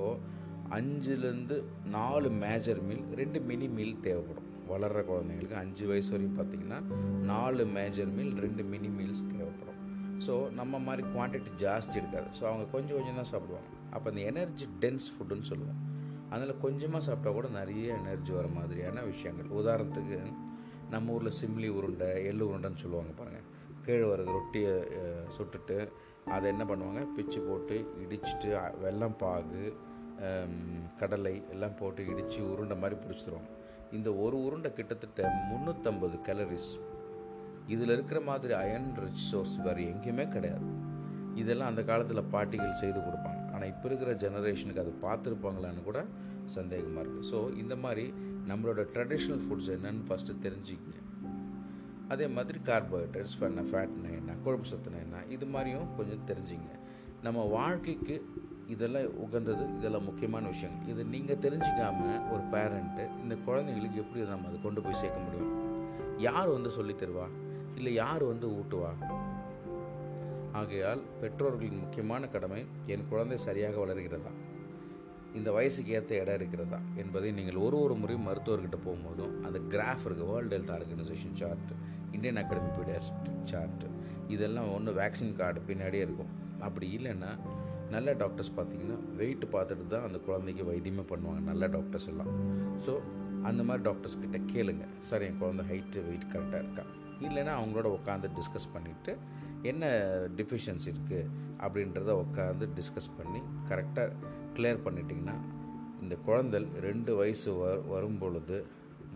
அஞ்சுலேருந்து 0.75 1.55
நாலு 1.95 2.29
மேஜர் 2.43 2.81
மீல் 2.87 3.03
ரெண்டு 3.19 3.39
மினி 3.49 3.67
மீல் 3.77 3.95
தேவைப்படும். 4.05 4.47
வளர்கிற 4.71 5.01
குழந்தைங்களுக்கு 5.09 5.57
அஞ்சு 5.61 5.83
வயசு 5.89 6.09
வரையும் 6.13 6.37
பார்த்திங்கன்னா 6.39 6.79
நாலு 7.31 7.63
மேஜர் 7.77 8.11
மீல் 8.17 8.33
ரெண்டு 8.45 8.63
மினி 8.71 8.89
மீல்ஸ் 8.97 9.23
தேவைப்படும். 9.33 9.79
ஸோ 10.25 10.33
நம்ம 10.59 10.79
மாதிரி 10.87 11.03
குவான்டிட்டி 11.13 11.51
ஜாஸ்தி 11.63 11.95
இருக்காது. 12.01 12.29
ஸோ 12.37 12.43
அவங்க 12.49 12.65
கொஞ்சம் 12.73 12.97
கொஞ்சம் 12.97 13.19
தான் 13.21 13.31
சாப்பிடுவாங்க. 13.33 13.69
அப்போ 13.95 14.07
அந்த 14.11 14.21
எனர்ஜி 14.31 14.65
டென்ஸ் 14.83 15.07
ஃபுட்டுன்னு 15.13 15.47
சொல்லுவோம். 15.51 15.79
அதில் 16.35 16.61
கொஞ்சமாக 16.65 17.01
சாப்பிட்டா 17.07 17.31
கூட 17.37 17.47
நிறைய 17.59 17.85
எனர்ஜி 18.01 18.31
வர 18.39 18.47
மாதிரியான 18.57 19.03
விஷயங்கள். 19.11 19.49
உதாரணத்துக்கு 19.59 20.19
நம்ம 20.93 21.13
ஊரில் 21.15 21.37
சிம்லி 21.39 21.69
உருண்டை 21.77 22.09
எள்ளு 22.31 22.43
உருண்டைன்னு 22.49 22.83
சொல்லுவாங்க 22.83 23.13
பாருங்கள் 23.19 23.47
கேழ்வரகு 23.85 24.35
ரொட்டியை 24.37 24.73
சுட்டுட்டு 25.35 25.77
அதை 26.35 26.45
என்ன 26.53 26.63
பண்ணுவாங்க? 26.69 27.01
பிச்சு 27.15 27.39
போட்டு 27.47 27.75
இடிச்சிட்டு 28.03 28.49
வெள்ளம் 28.85 29.19
பாகு 29.23 29.65
கடலை 30.99 31.35
எல்லாம் 31.53 31.77
போட்டு 31.79 32.01
இடித்து 32.11 32.39
உருண்டை 32.51 32.77
மாதிரி 32.83 32.97
பிடிச்சிருவோம் 33.03 33.47
இந்த 33.97 34.09
ஒரு 34.23 34.37
உருண்டை 34.45 34.69
கிட்டத்தட்ட 34.77 35.29
முந்நூற்றம்பது 35.49 36.17
கேலரிஸ் 36.27 36.71
இதில் 37.73 37.93
இருக்கிற 37.95 38.19
மாதிரி 38.29 38.53
அயன் 38.63 38.89
ரிச் 39.03 39.25
சோர்ஸ் 39.29 39.55
வேறு 39.65 39.83
எங்கேயுமே 39.91 40.25
கிடையாது. 40.35 40.67
இதெல்லாம் 41.41 41.71
அந்த 41.71 41.81
காலத்தில் 41.89 42.29
பாட்டிகள் 42.33 42.79
செய்து 42.81 42.99
கொடுப்பாங்க. 43.07 43.41
ஆனால் 43.53 43.69
இப்போ 43.73 43.85
இருக்கிற 43.89 44.11
ஜெனரேஷனுக்கு 44.23 44.83
அது 44.83 44.93
பார்த்துருப்பாங்களான்னு 45.05 45.83
கூட 45.89 45.99
சந்தேகமாக 46.55 47.01
இருக்குது 47.03 47.29
ஸோ 47.31 47.37
இந்த 47.61 47.75
மாதிரி 47.83 48.05
நம்மளோட 48.49 48.81
ட்ரெடிஷ்னல் 48.95 49.43
ஃபுட்ஸ் 49.45 49.71
என்னன்னு 49.75 50.05
ஃபஸ்ட்டு 50.09 50.35
தெரிஞ்சுக்கங்க. 50.45 50.99
அதே 52.13 52.27
மாதிரி 52.35 52.59
கார்போஹைட்ரேட்ஸ் 52.69 53.39
பண்ண 53.43 53.61
ஃபேட்னா 53.71 54.11
என்ன 54.19 54.35
கொழுப்பு 54.45 54.67
சத்துனா 54.71 54.99
என்ன 55.05 55.23
இது 55.35 55.45
மாதிரியும் 55.55 55.87
கொஞ்சம் 55.97 56.25
தெரிஞ்சுங்க. 56.29 56.69
நம்ம 57.25 57.39
வாழ்க்கைக்கு 57.57 58.15
இதெல்லாம் 58.67 59.17
உகந்தது 59.17 59.75
இதெல்லாம் 59.77 60.03
முக்கியமான 60.03 60.47
விஷயங்கள். 60.47 60.87
இது 60.87 61.03
நீங்கள் 61.03 61.35
தெரிஞ்சிக்காமல் 61.35 62.31
ஒரு 62.31 62.43
பேரண்ட்டு 62.51 63.09
இந்த 63.23 63.35
குழந்தைங்களுக்கு 63.35 63.93
எப்படி 63.93 64.25
நம்ம 64.25 64.47
அதை 64.47 64.59
கொண்டு 64.61 64.81
போய் 64.81 64.93
சேர்க்க 64.93 65.19
முடியும்? 65.19 65.75
யார் 66.19 66.47
வந்து 66.47 66.69
சொல்லித் 66.69 67.03
தருவா? 67.03 67.27
இல்லை 67.75 67.93
யார் 67.93 68.23
வந்து 68.23 68.47
ஊட்டுவா? 68.47 68.89
ஆகையால் 70.51 71.01
பெற்றோர்களின் 71.21 71.79
முக்கியமான 71.79 72.27
கடமை 72.27 72.65
என் 72.85 73.07
குழந்தை 73.09 73.37
சரியாக 73.37 73.85
வளர்கிறதா? 73.85 74.31
இந்த 75.33 75.51
வயசுக்கு 75.51 75.91
ஏற்ற 75.91 76.15
இடம் 76.15 76.35
இருக்கிறதா? 76.35 76.77
என்பதை 76.95 77.31
நீங்கள் 77.31 77.55
ஒரு 77.55 77.79
ஒரு 77.79 77.95
முறையும் 77.95 78.27
மருத்துவர்கிட்ட 78.27 78.77
போகும்போதும் 78.85 79.41
அந்த 79.41 79.59
கிராஃப் 79.59 80.07
இருக்குது 80.07 80.25
world 80.25 80.57
health 80.57 80.75
organisation 80.75 81.33
chart 81.33 81.71
Indian 82.11 82.35
academy 82.35 82.67
பீடியாஸ்ட் 82.67 83.43
chart 83.43 83.85
இதெல்லாம் 84.27 84.73
ஒன்று 84.73 84.93
வேக்சின் 84.93 85.35
கார்டு 85.35 85.61
பின்னாடியே 85.67 85.93
இருக்கும். 85.93 86.45
அப்படி 86.59 86.97
இல்லைன்னா 86.97 87.37
நல்ல 87.95 88.13
டாக்டர்ஸ் 88.21 88.51
பார்த்தீங்கன்னா 88.57 88.97
வெயிட் 89.19 89.45
பார்த்துட்டு 89.55 89.85
தான் 89.87 90.05
அந்த 90.07 90.19
குழந்தைக்கு 90.27 90.63
வைத்தியமே 90.71 91.03
பண்ணுவாங்க 91.11 91.41
நல்ல 91.51 91.67
டாக்டர்ஸ் 91.75 92.07
எல்லாம். 92.11 92.31
ஸோ 92.85 92.93
அந்த 93.49 93.61
மாதிரி 93.67 93.83
டாக்டர்ஸ் 93.89 94.21
கிட்ட 94.23 94.37
கேளுங்க. 94.53 94.85
சார் 95.09 95.25
என் 95.27 95.41
குழந்தை 95.41 95.65
ஹைட்டு 95.71 96.05
வெயிட் 96.07 96.31
கரெக்டாக 96.33 96.63
இருக்கா? 96.63 96.85
இல்லைன்னா 97.27 97.53
அவங்களோட 97.59 97.87
உட்காந்து 97.97 98.27
டிஸ்கஸ் 98.39 98.73
பண்ணிவிட்டு 98.73 99.13
என்ன 99.69 99.85
டிஃபிஷியன்சி 100.39 100.87
இருக்குது 100.93 101.29
அப்படின்றத 101.65 102.11
உட்காந்து 102.23 102.65
டிஸ்கஸ் 102.79 103.15
பண்ணி 103.19 103.41
கரெக்டாக 103.69 104.09
கிளியர் 104.57 104.83
பண்ணிட்டிங்கன்னா 104.87 105.37
இந்த 106.01 106.15
குழந்தை 106.27 106.59
ரெண்டு 106.87 107.11
வயசு 107.15 107.49
வ 107.59 107.71
வரும் 107.93 108.19
பொழுது 108.23 108.57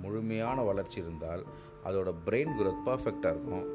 முழுமையான 0.03 0.63
வளர்ச்சி 0.69 0.97
இருந்தால் 0.99 1.43
அதோட 1.87 2.09
பிரெயின் 2.25 2.55
குரோத் 2.57 2.85
பர்ஃபெக்டாக 2.87 3.33
இருக்கும். 3.33 3.67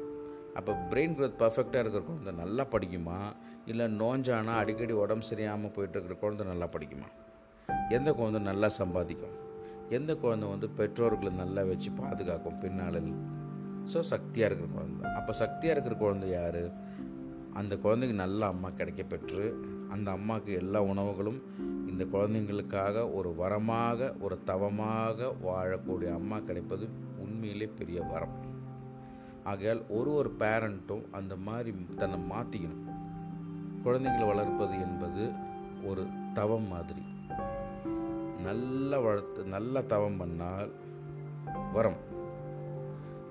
அப்போ 0.57 0.71
பிரெயின் 0.91 1.15
க்ரோத் 1.17 1.39
பர்ஃபெக்டாக 1.39 1.81
இருக்கிற 1.83 2.03
குழந்தை 2.03 2.31
நல்லா 2.33 2.63
படிக்குமா? 2.71 3.17
இல்லை 3.65 3.85
நோஞ்சானா 3.85 4.53
அடிக்கடி 4.61 4.93
உடம்பு 4.93 5.25
சரியாமல் 5.29 5.73
போயிட்டு 5.75 5.97
இருக்கிற 5.97 6.19
குழந்தை 6.19 6.45
நல்லா 6.47 6.67
படிக்குமா? 6.75 7.07
எந்த 7.89 8.13
குழந்தை 8.13 8.41
நல்லா 8.41 8.67
சம்பாதிக்கும்? 8.67 9.35
எந்த 9.89 10.15
குழந்தை 10.15 10.49
வந்து 10.49 10.69
பெற்றோர்களை 10.69 11.31
நல்லா 11.33 11.61
வச்சு 11.61 11.91
பாதுகாக்கும் 11.91 12.57
பின்னாளில் 12.59 13.11
ஸோ 13.93 13.99
சக்தியாக 13.99 14.49
இருக்கிற 14.49 14.69
குழந்தை. 14.73 15.11
அப்போ 15.13 15.33
சக்தியாக 15.33 15.75
இருக்கிற 15.75 15.95
குழந்தை 15.95 16.29
யார்? 16.29 16.63
அந்த 17.53 17.73
குழந்தைக்கு 17.77 18.17
நல்ல 18.23 18.47
அம்மா 18.47 18.69
கிடைக்க 18.69 19.03
பெற்று 19.03 19.45
அந்த 19.89 20.11
அம்மாவுக்கு 20.11 20.53
எல்லா 20.53 20.79
உணவுகளும் 20.83 21.39
இந்த 21.87 22.03
குழந்தைங்களுக்காக 22.05 23.13
ஒரு 23.13 23.29
வரமாக 23.39 24.09
ஒரு 24.19 24.37
தவமாக 24.43 25.33
வாழக்கூடிய 25.45 26.13
அம்மா 26.13 26.39
கிடைப்பது 26.39 26.87
உண்மையிலே 27.17 27.67
பெரிய 27.79 28.01
வரம். 28.01 28.35
ஆகையால் 29.49 29.81
ஒரு 29.97 30.11
ஒரு 30.19 30.29
பேரண்ட்டும் 30.39 31.03
அந்த 31.11 31.33
மாதிரி 31.47 31.71
தன்னை 31.99 32.17
மாற்றிக்கணும் 32.31 32.85
குழந்தைங்களை 33.85 34.25
வளர்ப்பது 34.31 34.75
என்பது 34.85 35.23
ஒரு 35.89 36.03
தவம் 36.33 36.67
மாதிரி. 36.73 37.03
நல்ல 38.47 38.99
வளர்த்து 39.05 39.41
நல்ல 39.55 39.81
தவம் 39.93 40.19
பண்ணால் 40.21 40.71
வரம். 41.73 41.99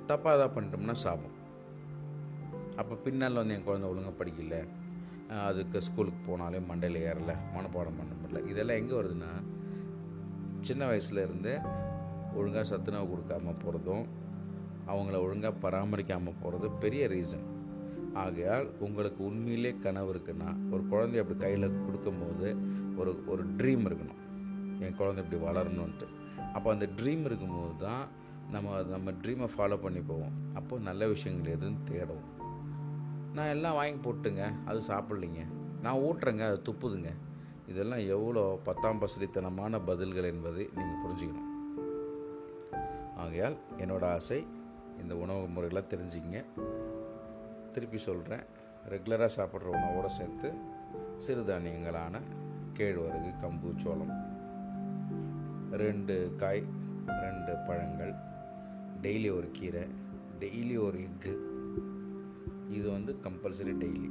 தப்பாக 0.08 0.34
தான் 0.40 0.54
பண்ணிட்டோம்னா 0.54 0.96
சாபம். 1.04 1.36
அப்போ 2.76 2.94
பின்னால் 3.04 3.40
வந்து 3.40 3.54
என் 3.54 3.68
குழந்தை 3.68 3.88
ஒழுங்காக 3.90 4.16
படிக்கல. 4.20 4.56
அதுக்கு 5.48 5.78
ஸ்கூலுக்கு 5.86 6.20
போனாலே 6.26 6.58
மண்டையில் 6.70 6.98
ஏறல 7.08 7.32
மனப்பாடம் 7.54 7.98
பண்ண 8.00 8.12
முடியல. 8.20 8.42
இதெல்லாம் 8.52 8.80
எங்கே 8.80 8.94
வருதுன்னா 9.00 9.32
சின்ன 10.60 10.82
வயசுலேருந்து 10.90 11.52
ஒழுங்காக 12.34 12.64
சத்துணவு 12.64 13.12
கொடுக்காம 13.12 13.54
போகிறதும் 13.62 14.06
அவங்கள 14.92 15.16
ஒழுங்காக 15.24 15.54
பராமரிக்காமல் 15.64 16.40
போகிறது 16.42 16.68
பெரிய 16.84 17.08
ரீசன் 17.08 17.46
ஆகையால் 18.22 18.68
உங்களுக்கு 18.78 19.24
உண்மையிலே 19.24 19.72
கனவு 19.84 20.10
இருக்குன்னா 20.14 20.50
ஒரு 20.72 20.82
குழந்தைய 20.92 21.22
அப்படி 21.22 21.38
கையில் 21.38 21.66
கொடுக்கும்போது 21.86 22.48
ஒரு 23.00 23.12
ஒரு 23.26 23.42
ட்ரீம் 23.58 23.84
இருக்கணும். 23.88 24.20
என் 24.84 24.96
குழந்தை 25.00 25.24
இப்படி 25.24 25.40
வளரணுன்ட்டு 25.46 26.06
அப்போ 26.56 26.68
அந்த 26.72 26.86
ட்ரீம் 26.98 27.24
இருக்கும்போது 27.24 27.74
தான் 27.86 28.04
நம்ம 28.50 28.82
நம்ம 28.94 29.12
ட்ரீமை 29.22 29.48
ஃபாலோ 29.54 29.76
பண்ணி 29.84 30.00
போவோம். 30.00 30.34
அப்போது 30.54 30.82
நல்ல 30.82 31.06
விஷயங்கள் 31.06 31.54
எதுன்னு 31.56 31.86
தேடுவோம் 31.90 32.26
நான் 33.36 33.52
எல்லாம் 33.54 33.78
வாங்கி 33.78 33.98
போட்டுங்க 34.04 34.42
அது 34.64 34.78
சாப்பிட்லிங்க. 34.88 35.42
நான் 35.82 36.02
ஊட்டுறேங்க 36.06 36.44
அது 36.50 36.60
துப்புதுங்க. 36.68 37.10
இதெல்லாம் 37.70 38.02
எவ்வளோ 38.14 38.42
பத்தாம் 38.64 39.00
பசதித்தனமான 39.02 39.80
பதில்கள் 39.86 40.30
என்பதை 40.32 40.64
நீங்கள் 40.76 41.02
புரிஞ்சுக்கணும். 41.04 41.50
ஆகையால் 43.22 43.56
என்னோடய 43.78 44.14
ஆசை 44.18 44.38
இந்த 45.06 45.16
உணவு 45.16 45.42
முறையெல்லாம் 45.48 45.90
தெரிஞ்சுங்க 45.90 46.38
திருப்பி 47.74 47.98
சொல்கிறேன் 47.98 48.44
ரெகுலராக 48.92 49.30
சாப்பிட்ற 49.36 49.68
உணவோடு 49.78 50.10
சேர்த்து 50.16 50.48
சிறுதானியங்களான 51.26 52.20
கேழ்வரகு 52.78 53.30
கம்பு 53.42 53.70
சோளம் 53.76 54.14
ரெண்டு 55.82 56.34
காய் 56.36 56.62
ரெண்டு 57.22 57.52
பழங்கள் 57.68 58.12
டெய்லி 59.00 59.30
ஒரு 59.36 59.48
கீரை 59.52 59.84
டெய்லி 60.38 60.76
ஒரு 60.76 60.98
எக்கு. 60.98 61.34
இது 62.68 62.90
வந்து 62.90 63.16
compulsory 63.22 63.74
daily 63.84 64.10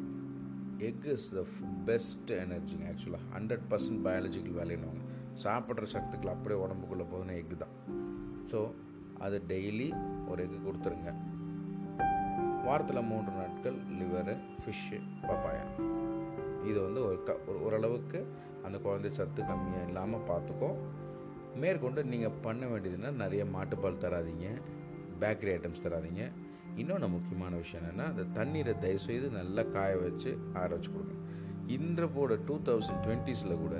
egg 0.80 1.06
is 1.16 1.30
the 1.34 1.44
best 1.86 2.32
எனர்ஜிங்க 2.44 2.88
ஆக்சுவலாக 2.92 3.24
ஹண்ட்ரட் 3.36 3.68
பர்சன்ட் 3.70 4.04
பயாலஜிக்கல் 4.08 4.58
வேல்யூன்னு 4.62 5.06
சாப்பிட்ற 5.44 5.84
சக்திகள் 5.84 6.34
அப்படியே 6.36 6.62
உடம்புக்குள்ளே 6.62 7.08
போகுதுன்னா 7.12 7.38
எக்கு 7.44 7.58
தான். 7.58 7.76
ஸோ 8.52 8.60
அது 9.20 9.38
டெய்லி 9.48 9.88
ஒரு 10.30 10.44
எக்கு 10.46 10.60
கொடுத்துருங்க. 10.66 11.12
வாரத்தில் 12.66 13.08
மூன்று 13.10 13.32
நாட்கள் 13.32 13.78
லிவரு 14.00 14.34
ஃபிஷ்ஷு 14.62 15.00
பப்பாயா 15.28 15.66
இது 16.70 16.78
வந்து 16.82 17.02
ஒரு 17.08 17.18
க 17.24 17.36
ஒரு 17.48 17.58
ஓரளவுக்கு 17.66 18.20
அந்த 18.64 18.78
குழந்தை 18.78 19.12
சத்து 19.12 19.42
கம்மியாக 19.44 19.88
இல்லாமல் 19.88 20.28
பார்த்துக்கோ 20.30 20.70
மேற்கொண்டு 21.64 22.04
நீங்கள் 22.04 22.38
பண்ண 22.42 22.66
வேண்டியதுன்னா 22.66 23.12
நிறைய 23.24 23.46
மாட்டுப்பால் 23.56 24.02
தராதிங்க 24.06 24.48
பேக்கரி 25.20 25.52
ஐட்டம்ஸ் 25.58 25.84
தராதிங்க. 25.86 26.24
இன்னொன்று 26.76 27.08
முக்கியமான 27.08 27.56
விஷயம் 27.56 27.84
என்னென்னா 27.84 28.06
அந்த 28.12 28.24
தண்ணீரை 28.24 28.74
தயவுசெய்து 28.80 29.30
நல்லா 29.30 29.64
காய 29.76 29.98
வச்சு 29.98 30.38
ஆற 30.54 30.68
வச்சு 30.68 30.90
கொடுங்க. 30.92 31.16
இன்று 31.68 32.10
போட 32.10 32.36
டூ 32.48 32.56
தௌசண்ட் 32.70 33.04
டுவெண்ட்டீஸில் 33.06 33.62
கூட 33.62 33.76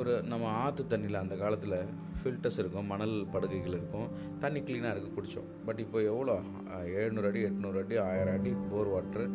ஒரு 0.00 0.12
நம்ம 0.30 0.50
ஆற்று 0.62 0.82
தண்ணியில் 0.92 1.22
அந்த 1.22 1.34
காலத்தில் 1.42 1.76
ஃபில்டர்ஸ் 2.20 2.58
இருக்கும் 2.62 2.90
மணல் 2.92 3.14
படுகைகள் 3.34 3.76
இருக்கும். 3.78 4.08
தண்ணி 4.42 4.60
க்ளீனாக 4.66 4.92
இருக்குது 4.94 5.16
குடித்தோம் 5.16 5.50
பட் 5.66 5.80
இப்போ 5.84 5.98
எவ்வளோ? 6.12 6.36
எழுநூறு 7.00 7.28
அடி 7.30 7.42
எட்நூறு 7.48 7.78
அடி 7.82 7.96
ஆயிரம் 8.06 8.36
அடி 8.38 8.52
போர் 8.70 8.90
வாட்ரு 8.94 9.26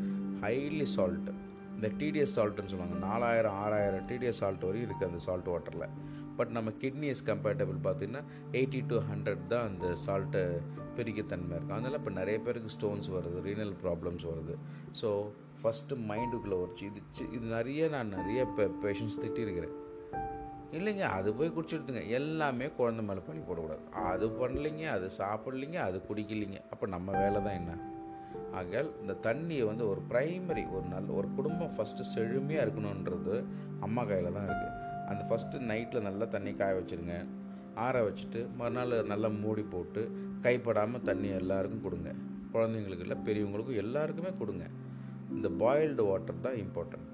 ஹைலி 0.44 0.88
சால்ட்டு 0.96 1.34
இந்த 1.76 1.90
டிடிஎஸ் 2.00 2.36
சால்ட்டுன்னு 2.38 2.72
சொல்லுவாங்க. 2.72 2.98
நாலாயிரம் 3.08 3.58
ஆறாயிரம் 3.64 4.08
டிடிஎஸ் 4.10 4.42
சால்ட் 4.42 4.66
வரையும் 4.70 4.88
இருக்குது 4.88 5.10
அந்த 5.10 5.22
சால்ட் 5.28 5.52
வாட்டரில் 5.54 5.88
பட் 6.38 6.52
நம்ம 6.58 6.70
கிட்னிஸ் 6.82 7.24
கம்பேட்டபிள் 7.30 7.78
பார்த்திங்கன்னா 7.88 8.24
எயிட்டி 8.60 8.82
டு 8.92 8.98
ஹண்ட்ரட் 9.10 9.44
தான் 9.54 9.68
அந்த 9.72 9.88
சால்ட்டு 10.06 10.42
பிரிக்கத்தன்மை 10.98 11.54
இருக்கும். 11.56 11.78
அதனால் 11.78 12.00
இப்போ 12.00 12.14
நிறைய 12.20 12.38
பேருக்கு 12.46 12.76
ஸ்டோன்ஸ் 12.78 13.10
வருது 13.16 13.40
ரீனல் 13.50 13.74
ப்ராப்ளம்ஸ் 13.84 14.26
வருது. 14.32 14.56
ஸோ 15.02 15.10
ஃபஸ்ட்டு 15.64 15.98
மைண்டுக்குள்ளே 16.12 16.58
ஒரு 16.64 16.74
இது 16.88 17.02
இது 17.38 17.46
நிறைய 17.58 17.90
நான் 17.96 18.14
நிறைய 18.18 18.42
பே 18.58 18.66
பேஷண்ட்ஸ் 18.86 19.20
திட்டிருக்கிறேன். 19.24 19.76
இல்லைங்க 20.78 21.06
அது 21.18 21.30
போய் 21.38 21.54
குடிச்சிடுதுங்க 21.56 22.02
எல்லாமே 22.18 22.68
குழந்த 22.78 23.02
மேலே 23.08 23.22
பழி 23.28 23.40
போடக்கூடாது. 23.48 23.84
அது 24.12 24.26
பண்ணலைங்க 24.42 24.84
அது 24.96 25.08
சாப்பிட்லிங்க 25.18 25.78
அது 25.88 25.98
குடிக்கலைங்க. 26.10 26.60
அப்போ 26.74 26.86
நம்ம 26.96 27.12
வேலை 27.22 27.40
தான் 27.48 27.58
என்ன? 27.62 27.74
ஆகையால் 28.60 28.90
இந்த 29.02 29.14
தண்ணியை 29.26 29.66
வந்து 29.70 29.84
ஒரு 29.92 30.02
ப்ரைமரி 30.12 30.64
ஒரு 30.78 30.86
நல்ல 30.94 31.14
ஒரு 31.20 31.28
குடும்பம் 31.38 31.74
ஃபஸ்ட்டு 31.76 32.08
செழுமையாக 32.14 32.64
இருக்கணுன்றது 32.66 33.36
அம்மா 33.86 34.02
கையில் 34.10 34.36
தான் 34.38 34.48
இருக்குது 34.50 34.78
அந்த 35.12 35.24
ஃபஸ்ட்டு 35.30 35.62
நைட்டில் 35.72 36.06
நல்லா 36.08 36.26
தண்ணி 36.36 36.52
காய 36.62 36.74
வச்சுருங்க. 36.80 37.16
ஆற 37.86 37.98
வச்சுட்டு 38.08 38.40
மறுநாள் 38.60 38.96
நல்லா 39.12 39.30
மூடி 39.44 39.64
போட்டு 39.74 40.02
கைப்படாமல் 40.46 41.08
தண்ணி 41.10 41.30
எல்லாருக்கும் 41.42 41.86
கொடுங்க. 41.88 42.12
குழந்தைங்களுக்கு 42.54 43.06
இல்லை 43.08 43.18
பெரியவங்களுக்கும் 43.28 43.82
எல்லாருக்குமே 43.84 44.32
கொடுங்க. 44.42 44.66
இந்த 45.36 45.50
பாயில்டு 45.64 46.06
வாட்டர் 46.10 46.46
தான் 46.48 46.58
இம்பார்ட்டண்ட்டு 46.64 47.10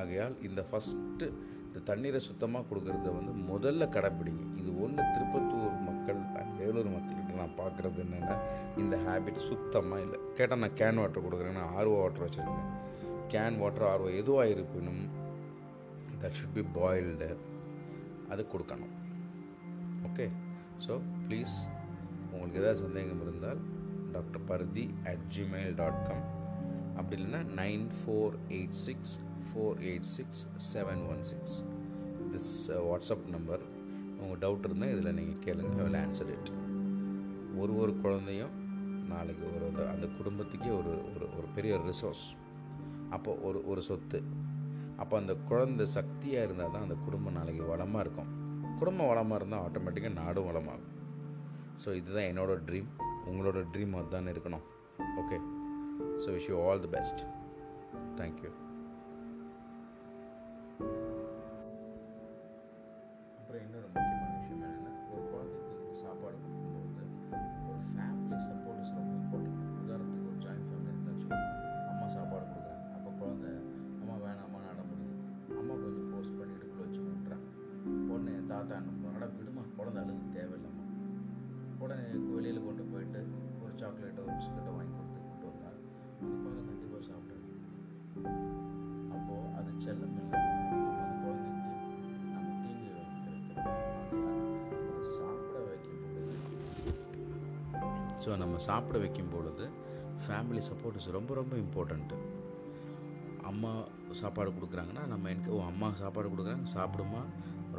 ஆகையால் 0.00 0.36
இந்த 0.48 0.60
ஃபஸ்ட்டு 0.70 1.26
இந்த 1.68 1.80
தண்ணீரை 1.90 2.20
சுத்தமாக 2.28 2.66
கொடுக்கறத 2.70 3.12
வந்து 3.18 3.32
முதல்ல 3.52 3.86
கடைப்பிடிங்க. 3.96 4.44
இது 4.60 4.70
ஒன்று 4.84 5.02
திருப்பத்தூர் 5.14 5.78
மக்கள் 5.88 6.20
வேலூர் 6.60 6.88
மக்கள்கிட்ட 6.94 7.34
நான் 7.40 7.58
பார்க்குறது 7.60 7.98
என்னென்னா 8.04 8.36
இந்த 8.82 8.94
ஹேபிட் 9.06 9.46
சுத்தமாக 9.50 10.04
இல்லை. 10.04 10.18
கேட்டால் 10.38 10.62
நான் 10.62 10.78
கேன் 10.80 11.00
வாட்டர் 11.00 11.24
கொடுக்குறேன்னா 11.26 11.64
ஆர்வோ 11.78 11.96
வாட்டர் 12.02 12.24
வச்சுருக்கேன். 12.24 12.70
கேன் 13.32 13.58
வாட்டர் 13.62 13.88
ஆர்வோ 13.90 14.08
எதுவாக 14.20 14.52
இருப்பினும் 14.54 15.02
தட் 16.22 16.36
ஷுட் 16.38 16.56
பி 16.58 16.64
பாயில்டு 16.78 17.28
அது 18.32 18.42
கொடுக்கணும். 18.52 18.94
ஓகே 20.08 20.26
ஸோ 20.86 20.94
ப்ளீஸ் 21.26 21.56
உங்களுக்கு 22.32 22.60
ஏதாவது 22.62 22.82
சந்தேகம் 22.84 23.22
இருந்தால் 23.26 23.60
doctor 24.14 24.44
Parthi 24.50 24.84
at 25.10 25.24
Gmail 25.36 25.74
dot 25.80 26.02
com 26.08 26.26
அப்படி 26.98 27.16
இல்லைன்னா 27.18 27.42
nine 27.62 27.86
four 27.98 28.36
eight 28.56 28.78
six 28.86 29.14
four 29.50 29.78
eight 29.90 30.08
six 30.16 30.40
seven 30.72 31.02
one 31.12 31.22
six 31.30 31.56
this 32.32 32.50
WhatsApp 32.88 33.26
number 33.34 33.62
உங்கள் 34.22 34.40
டவுட் 34.44 34.66
இருந்தால் 34.68 34.92
இதில் 34.94 35.16
நீங்கள் 35.18 35.42
கேளுங்க. 35.46 35.74
வில் 35.86 36.00
ஆன்சர் 36.04 36.32
இட் 36.36 36.50
ஒரு 37.62 37.72
ஒரு 37.82 37.92
குழந்தையும் 38.04 38.54
நாளைக்கு 39.12 39.44
ஒரு 39.56 39.66
அந்த 39.94 40.06
குடும்பத்துக்கே 40.18 40.70
ஒரு 40.80 40.92
ஒரு 41.14 41.26
ஒரு 41.38 41.46
பெரிய 41.56 41.74
ரிசோர்ஸ் 41.88 42.24
அப்போ 43.16 43.32
ஒரு 43.48 43.58
ஒரு 43.72 43.82
சொத்து. 43.88 44.18
அப்போ 45.02 45.14
அந்த 45.20 45.34
குழந்தை 45.50 45.84
சக்தியாக 45.96 46.46
இருந்தால் 46.46 46.72
தான் 46.74 46.86
அந்த 46.86 46.96
குடும்பம் 47.06 47.36
நாளைக்கு 47.38 47.64
வளமாக 47.72 48.04
இருக்கும். 48.04 48.30
குடும்பம் 48.80 49.10
வளமாக 49.12 49.38
இருந்தால் 49.40 49.64
ஆட்டோமேட்டிக்காக 49.66 50.16
நாடும் 50.22 50.48
வளமாகும். 50.50 50.94
ஸோ 51.82 51.88
இதுதான் 52.00 52.28
என்னோடய 52.30 52.64
ட்ரீம் 52.68 52.88
உங்களோட 53.30 53.58
ட்ரீம் 53.74 53.96
அதுதான் 54.00 54.30
இருக்கணும். 54.34 54.64
Okay 55.22 55.38
so 56.22 56.28
wish 56.36 56.48
you 56.52 56.56
all 56.66 56.82
the 56.86 56.90
best 56.96 57.22
thank you 58.20 58.50
உடனே 78.60 78.68
தாத்தா 78.68 78.76
என்ன 78.82 79.16
அட 79.16 79.26
விடுமா 79.34 79.62
குழந்தை 79.76 80.00
அழுது 80.02 80.24
தேவையில்லாமா 80.34 80.84
உடனே 81.80 82.06
வெளியில் 82.30 82.64
கொண்டு 82.64 82.84
போயிட்டு 82.84 83.20
ஒரு 83.62 83.72
சாக்லேட்டோ 83.80 84.22
ஒரு 84.22 84.34
பிஸ்கட்டோ 84.38 84.72
வாங்கி 84.76 84.94
கொடுத்து 84.94 85.20
கொண்டு 85.24 85.46
வந்தால் 85.48 85.78
அந்த 86.20 86.36
குழந்தை 86.42 86.62
கண்டிப்பாக 86.70 87.02
சாப்பிடுது 87.04 87.46
அப்போது 89.10 89.52
அது 89.58 89.70
செல்லம் 89.84 90.14
இல்லை. 90.14 90.40
அந்த 90.94 91.14
குழந்தைக்கு 91.22 91.74
நம்ம 92.34 92.48
தீங்கு 92.62 92.90
சாப்பிட 95.18 95.58
வைக்கும் 95.66 96.02
பொழுது 96.06 96.36
ஸோ 98.24 98.36
நம்ம 98.36 98.56
சாப்பிட 98.66 98.98
வைக்கும் 98.98 99.32
பொழுது 99.32 99.66
ஃபேமிலி 100.24 100.62
சப்போர்ட் 100.68 100.96
இஸ் 100.96 101.10
ரொம்ப 101.10 101.34
ரொம்ப 101.34 101.56
இம்பார்ட்டண்ட்டு 101.56 102.18
அம்மா 103.44 103.72
சாப்பாடு 104.14 104.50
கொடுக்குறாங்கன்னா 104.50 105.04
நம்ம 105.06 105.30
எனக்கு 105.30 105.52
ஓ 105.52 105.62
அம்மா 105.64 105.88
சாப்பாடு 105.96 106.28
கொடுக்குறாங்க 106.28 106.68
சாப்பிடுமா? 106.72 107.20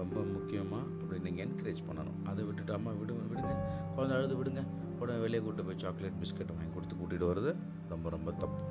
ரொம்ப 0.01 0.19
முக்கியமாக 0.35 0.83
அப்படி 1.01 1.19
நீங்கள் 1.27 1.45
என்கரேஜ் 1.45 1.81
பண்ணணும். 1.87 2.19
அதை 2.29 2.41
விட்டுட்டு 2.47 2.73
அம்மா 2.77 2.91
விடு 2.99 3.13
விடுங்க. 3.31 3.53
குழந்தை 3.95 4.13
அழுது 4.17 4.35
விடுங்க. 4.39 4.61
உடனே 5.01 5.19
வெளியே 5.23 5.41
கூட்டு 5.45 5.65
போய் 5.67 5.81
சாக்லேட் 5.83 6.19
பிஸ்கட் 6.21 6.53
வாங்கி 6.55 6.71
கொடுத்து 6.75 6.95
கூட்டிகிட்டு 7.01 7.29
வர்றது 7.31 7.51
ரொம்ப 7.93 8.09
ரொம்ப 8.15 8.29
தப்பு. 8.41 8.61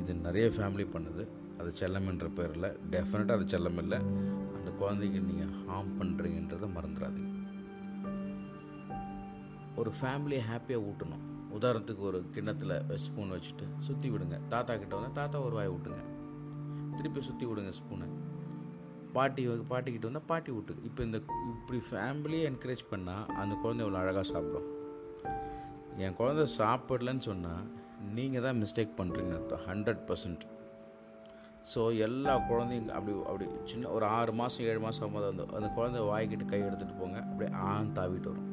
இது 0.00 0.12
நிறைய 0.26 0.46
ஃபேமிலி 0.56 0.84
பண்ணுது. 0.94 1.24
அது 1.60 1.70
செல்லம்ன்ற 1.80 2.28
பேரில். 2.38 2.68
டெஃபினட்டாக 2.92 3.38
அது 3.38 3.46
செல்லம் 3.54 3.80
இல்லை. 3.84 3.98
அந்த 4.56 4.70
குழந்தைக்கு 4.80 5.20
நீங்கள் 5.28 5.52
ஹார்ம் 5.66 5.92
பண்ணுறீங்கன்றதை 6.00 6.68
மறந்துடாதீங்க 6.78 7.30
ஒரு 9.80 9.90
ஃபேமிலியை 9.98 10.42
ஹாப்பியாக 10.48 10.86
ஊட்டணும். 10.88 11.22
உதாரணத்துக்கு 11.56 12.02
ஒரு 12.10 12.18
கிண்ணத்தில் 12.34 12.74
ஸ்பூன் 13.04 13.32
வச்சுட்டு 13.34 13.66
சுற்றி 13.86 14.08
விடுங்க. 14.12 14.36
தாத்தா 14.52 14.72
கிட்ட 14.82 14.92
வந்தால் 14.96 15.16
தாத்தா 15.20 15.38
ஒரு 15.46 15.54
வாய் 15.58 15.72
ஊட்டுங்க. 15.74 16.00
திருப்பி 16.96 17.20
சுற்றி 17.28 17.44
விடுங்க 17.50 17.72
ஸ்பூனை 17.78 18.06
பாட்டி 19.16 19.42
பாட்டிக்கிட்டு 19.42 19.70
பாட்டிக்கிட்ட 19.72 20.08
வந்தால் 20.08 20.28
பாட்டி 20.32 20.50
விட்டு. 20.56 20.74
இப்போ 20.88 21.00
இந்த 21.08 21.18
இப்படி 21.52 21.80
ஃபேமிலியை 21.90 22.44
என்கரேஜ் 22.50 22.84
பண்ணால் 22.92 23.26
அந்த 23.42 23.54
குழந்தை 23.62 23.82
இவ்வளோ 23.84 24.00
அழகாக 24.02 24.26
சாப்பிடும். 24.32 24.68
என் 26.04 26.18
குழந்தை 26.20 26.44
சாப்பிடலன்னு 26.60 27.24
சொன்னால் 27.30 27.64
நீங்கள் 28.16 28.44
தான் 28.46 28.60
மிஸ்டேக் 28.62 28.98
பண்ணுறீங்கன்னு 29.00 29.38
அர்த்தம் 29.40 29.64
ஹண்ட்ரட் 29.68 30.02
பர்சன்ட் 30.08 30.44
ஸோ 31.72 31.80
எல்லா 32.06 32.32
குழந்தையும் 32.48 32.88
அப்படி 32.96 33.12
அப்படி 33.30 33.46
சின்ன 33.72 33.90
ஒரு 33.96 34.04
ஆறு 34.16 34.32
மாதம் 34.38 34.64
ஏழு 34.70 34.80
மாதம் 34.84 35.02
ஆகும்போது 35.04 35.26
அந்த 35.32 35.42
அந்த 35.58 35.68
குழந்தை 35.76 36.00
வாய்க்கிட்டு 36.08 36.46
கை 36.52 36.60
எடுத்துகிட்டு 36.68 37.00
போங்க 37.00 37.18
அப்படியே 37.26 37.50
ஆன் 37.72 37.92
தாவிட்டு 37.98 38.30
வரும். 38.32 38.48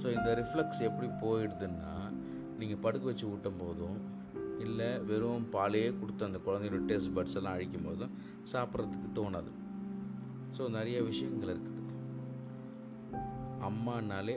ஸோ 0.00 0.06
இந்த 0.16 0.30
ரிஃப்ளெக்ஸ் 0.40 0.80
எப்படி 0.88 1.08
போயிடுதுன்னா 1.22 1.92
நீங்கள் 2.60 2.82
படுக்க 2.84 3.06
வச்சு 3.10 3.26
ஊட்டும் 3.32 3.60
போதும் 3.62 3.98
இல்லை 4.66 4.88
வெறும் 5.08 5.46
பாலையே 5.54 5.88
கொடுத்து 6.00 6.28
அந்த 6.28 6.38
குழந்தையோட 6.46 6.80
டேஸ்ட் 6.90 7.14
பட்ஸ் 7.16 7.36
எல்லாம் 7.40 7.56
அழிக்கும் 7.56 7.86
போதும் 7.88 8.14
சாப்பிட்றதுக்கு 8.52 9.08
தோணாது. 9.18 9.50
ஸோ 10.56 10.62
நிறைய 10.76 10.98
விஷயங்கள் 11.08 11.52
இருக்குது. 11.54 11.76
அம்மானாலே 13.68 14.36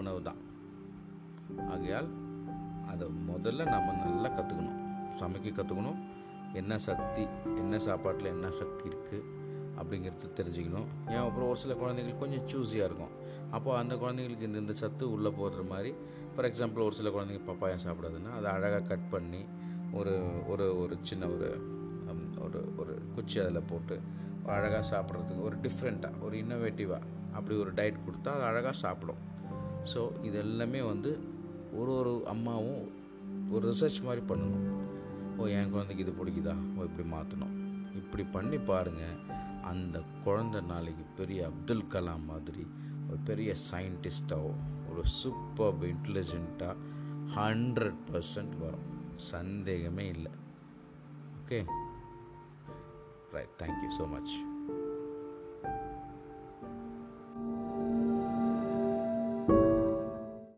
உணவு 0.00 0.20
தான். 0.28 0.40
ஆகையால் 1.74 2.08
அதை 2.92 3.06
முதல்ல 3.30 3.64
நம்ம 3.74 3.94
நல்லா 4.04 4.28
கற்றுக்கணும் 4.36 4.78
சமைக்க 5.20 5.48
கற்றுக்கணும் 5.58 5.98
என்ன 6.60 6.78
சக்தி 6.88 7.24
என்ன 7.62 7.78
சாப்பாட்டில் 7.86 8.32
என்ன 8.34 8.50
சக்தி 8.60 8.84
இருக்குது 8.90 9.24
அப்படிங்கிறது 9.80 10.28
தெரிஞ்சுக்கணும். 10.38 10.88
ஏன் 11.14 11.24
அப்புறம் 11.24 11.48
ஒரு 11.52 11.58
சில 11.62 11.72
குழந்தைங்களுக்கு 11.80 12.22
கொஞ்சம் 12.24 12.46
சூஸியாக 12.52 12.88
இருக்கும். 12.88 13.14
அப்போது 13.56 13.78
அந்த 13.82 13.94
குழந்தைங்களுக்கு 14.02 14.48
இந்த 14.50 14.58
இந்த 14.64 14.74
சத்து 14.82 15.04
உள்ளே 15.14 15.30
போடுற 15.40 15.62
மாதிரி 15.72 15.90
ஃபார் 16.36 16.48
எக்ஸாம்பிள் 16.48 16.84
ஒரு 16.84 16.94
சில 16.94 17.08
குழந்தைங்க 17.08 17.42
பப்பாயா 17.46 17.76
சாப்பிடாதுன்னா 17.84 18.30
அதை 18.30 18.48
அழகாக 18.50 18.80
கட் 18.80 19.10
பண்ணி 19.10 19.40
ஒரு 19.92 20.14
ஒரு 20.48 20.80
ஒரு 20.80 20.94
சின்ன 21.02 21.26
ஒரு 21.26 21.48
ஒரு 22.44 22.60
ஒரு 22.76 22.94
குச்சி 23.14 23.40
அதில் 23.40 23.68
போட்டு 23.68 23.96
அழகாக 24.56 24.82
சாப்பிட்றதுக்கு 24.90 25.42
ஒரு 25.42 25.56
டிஃப்ரெண்ட்டாக 25.56 26.20
ஒரு 26.20 26.34
இன்னோவேட்டிவாக 26.42 27.08
அப்படி 27.32 27.56
ஒரு 27.56 27.72
டயட் 27.72 28.02
கொடுத்தா 28.06 28.32
அது 28.36 28.42
அழகாக 28.42 28.72
சாப்பிடும். 28.72 29.22
ஸோ 29.94 30.00
இது 30.22 30.38
எல்லாமே 30.38 30.80
வந்து 30.82 31.10
ஒரு 31.74 31.90
ஒரு 31.96 32.12
அம்மாவும் 32.26 32.84
ஒரு 33.50 33.62
ரிசர்ச் 33.72 33.98
மாதிரி 34.02 34.22
பண்ணணும். 34.28 34.66
ஓ 35.38 35.46
என் 35.46 35.70
குழந்தைக்கு 35.70 36.04
இது 36.04 36.14
பிடிக்குதா? 36.20 36.56
ஓ 36.76 36.82
இப்படி 36.82 37.08
மாற்றணும் 37.08 37.54
இப்படி 37.94 38.22
பண்ணி 38.22 38.58
பாருங்கள் 38.58 39.18
அந்த 39.72 40.02
குழந்தை 40.24 40.60
நாளைக்கு 40.60 41.06
பெரிய 41.16 41.46
அப்துல் 41.46 41.90
கலாம் 41.94 42.26
மாதிரி 42.26 42.66
ஒரு 43.08 43.18
பெரிய 43.24 43.54
சயின்டிஸ்டாவோ 43.70 44.54
ஒரு 44.96 45.06
சூப்பர் 45.20 45.80
இன்டெலிஜென்ட்டாக 45.88 46.76
ஹண்ட்ரட் 47.36 48.02
பர்சன்ட் 48.10 48.56
வரும். 48.58 48.86
சந்தேகமே 49.30 50.06
இல்லை. 50.08 50.32
Okay 51.40 51.58
right 53.32 53.56
thank you 53.62 53.90
so 53.98 54.04
much 54.10 54.34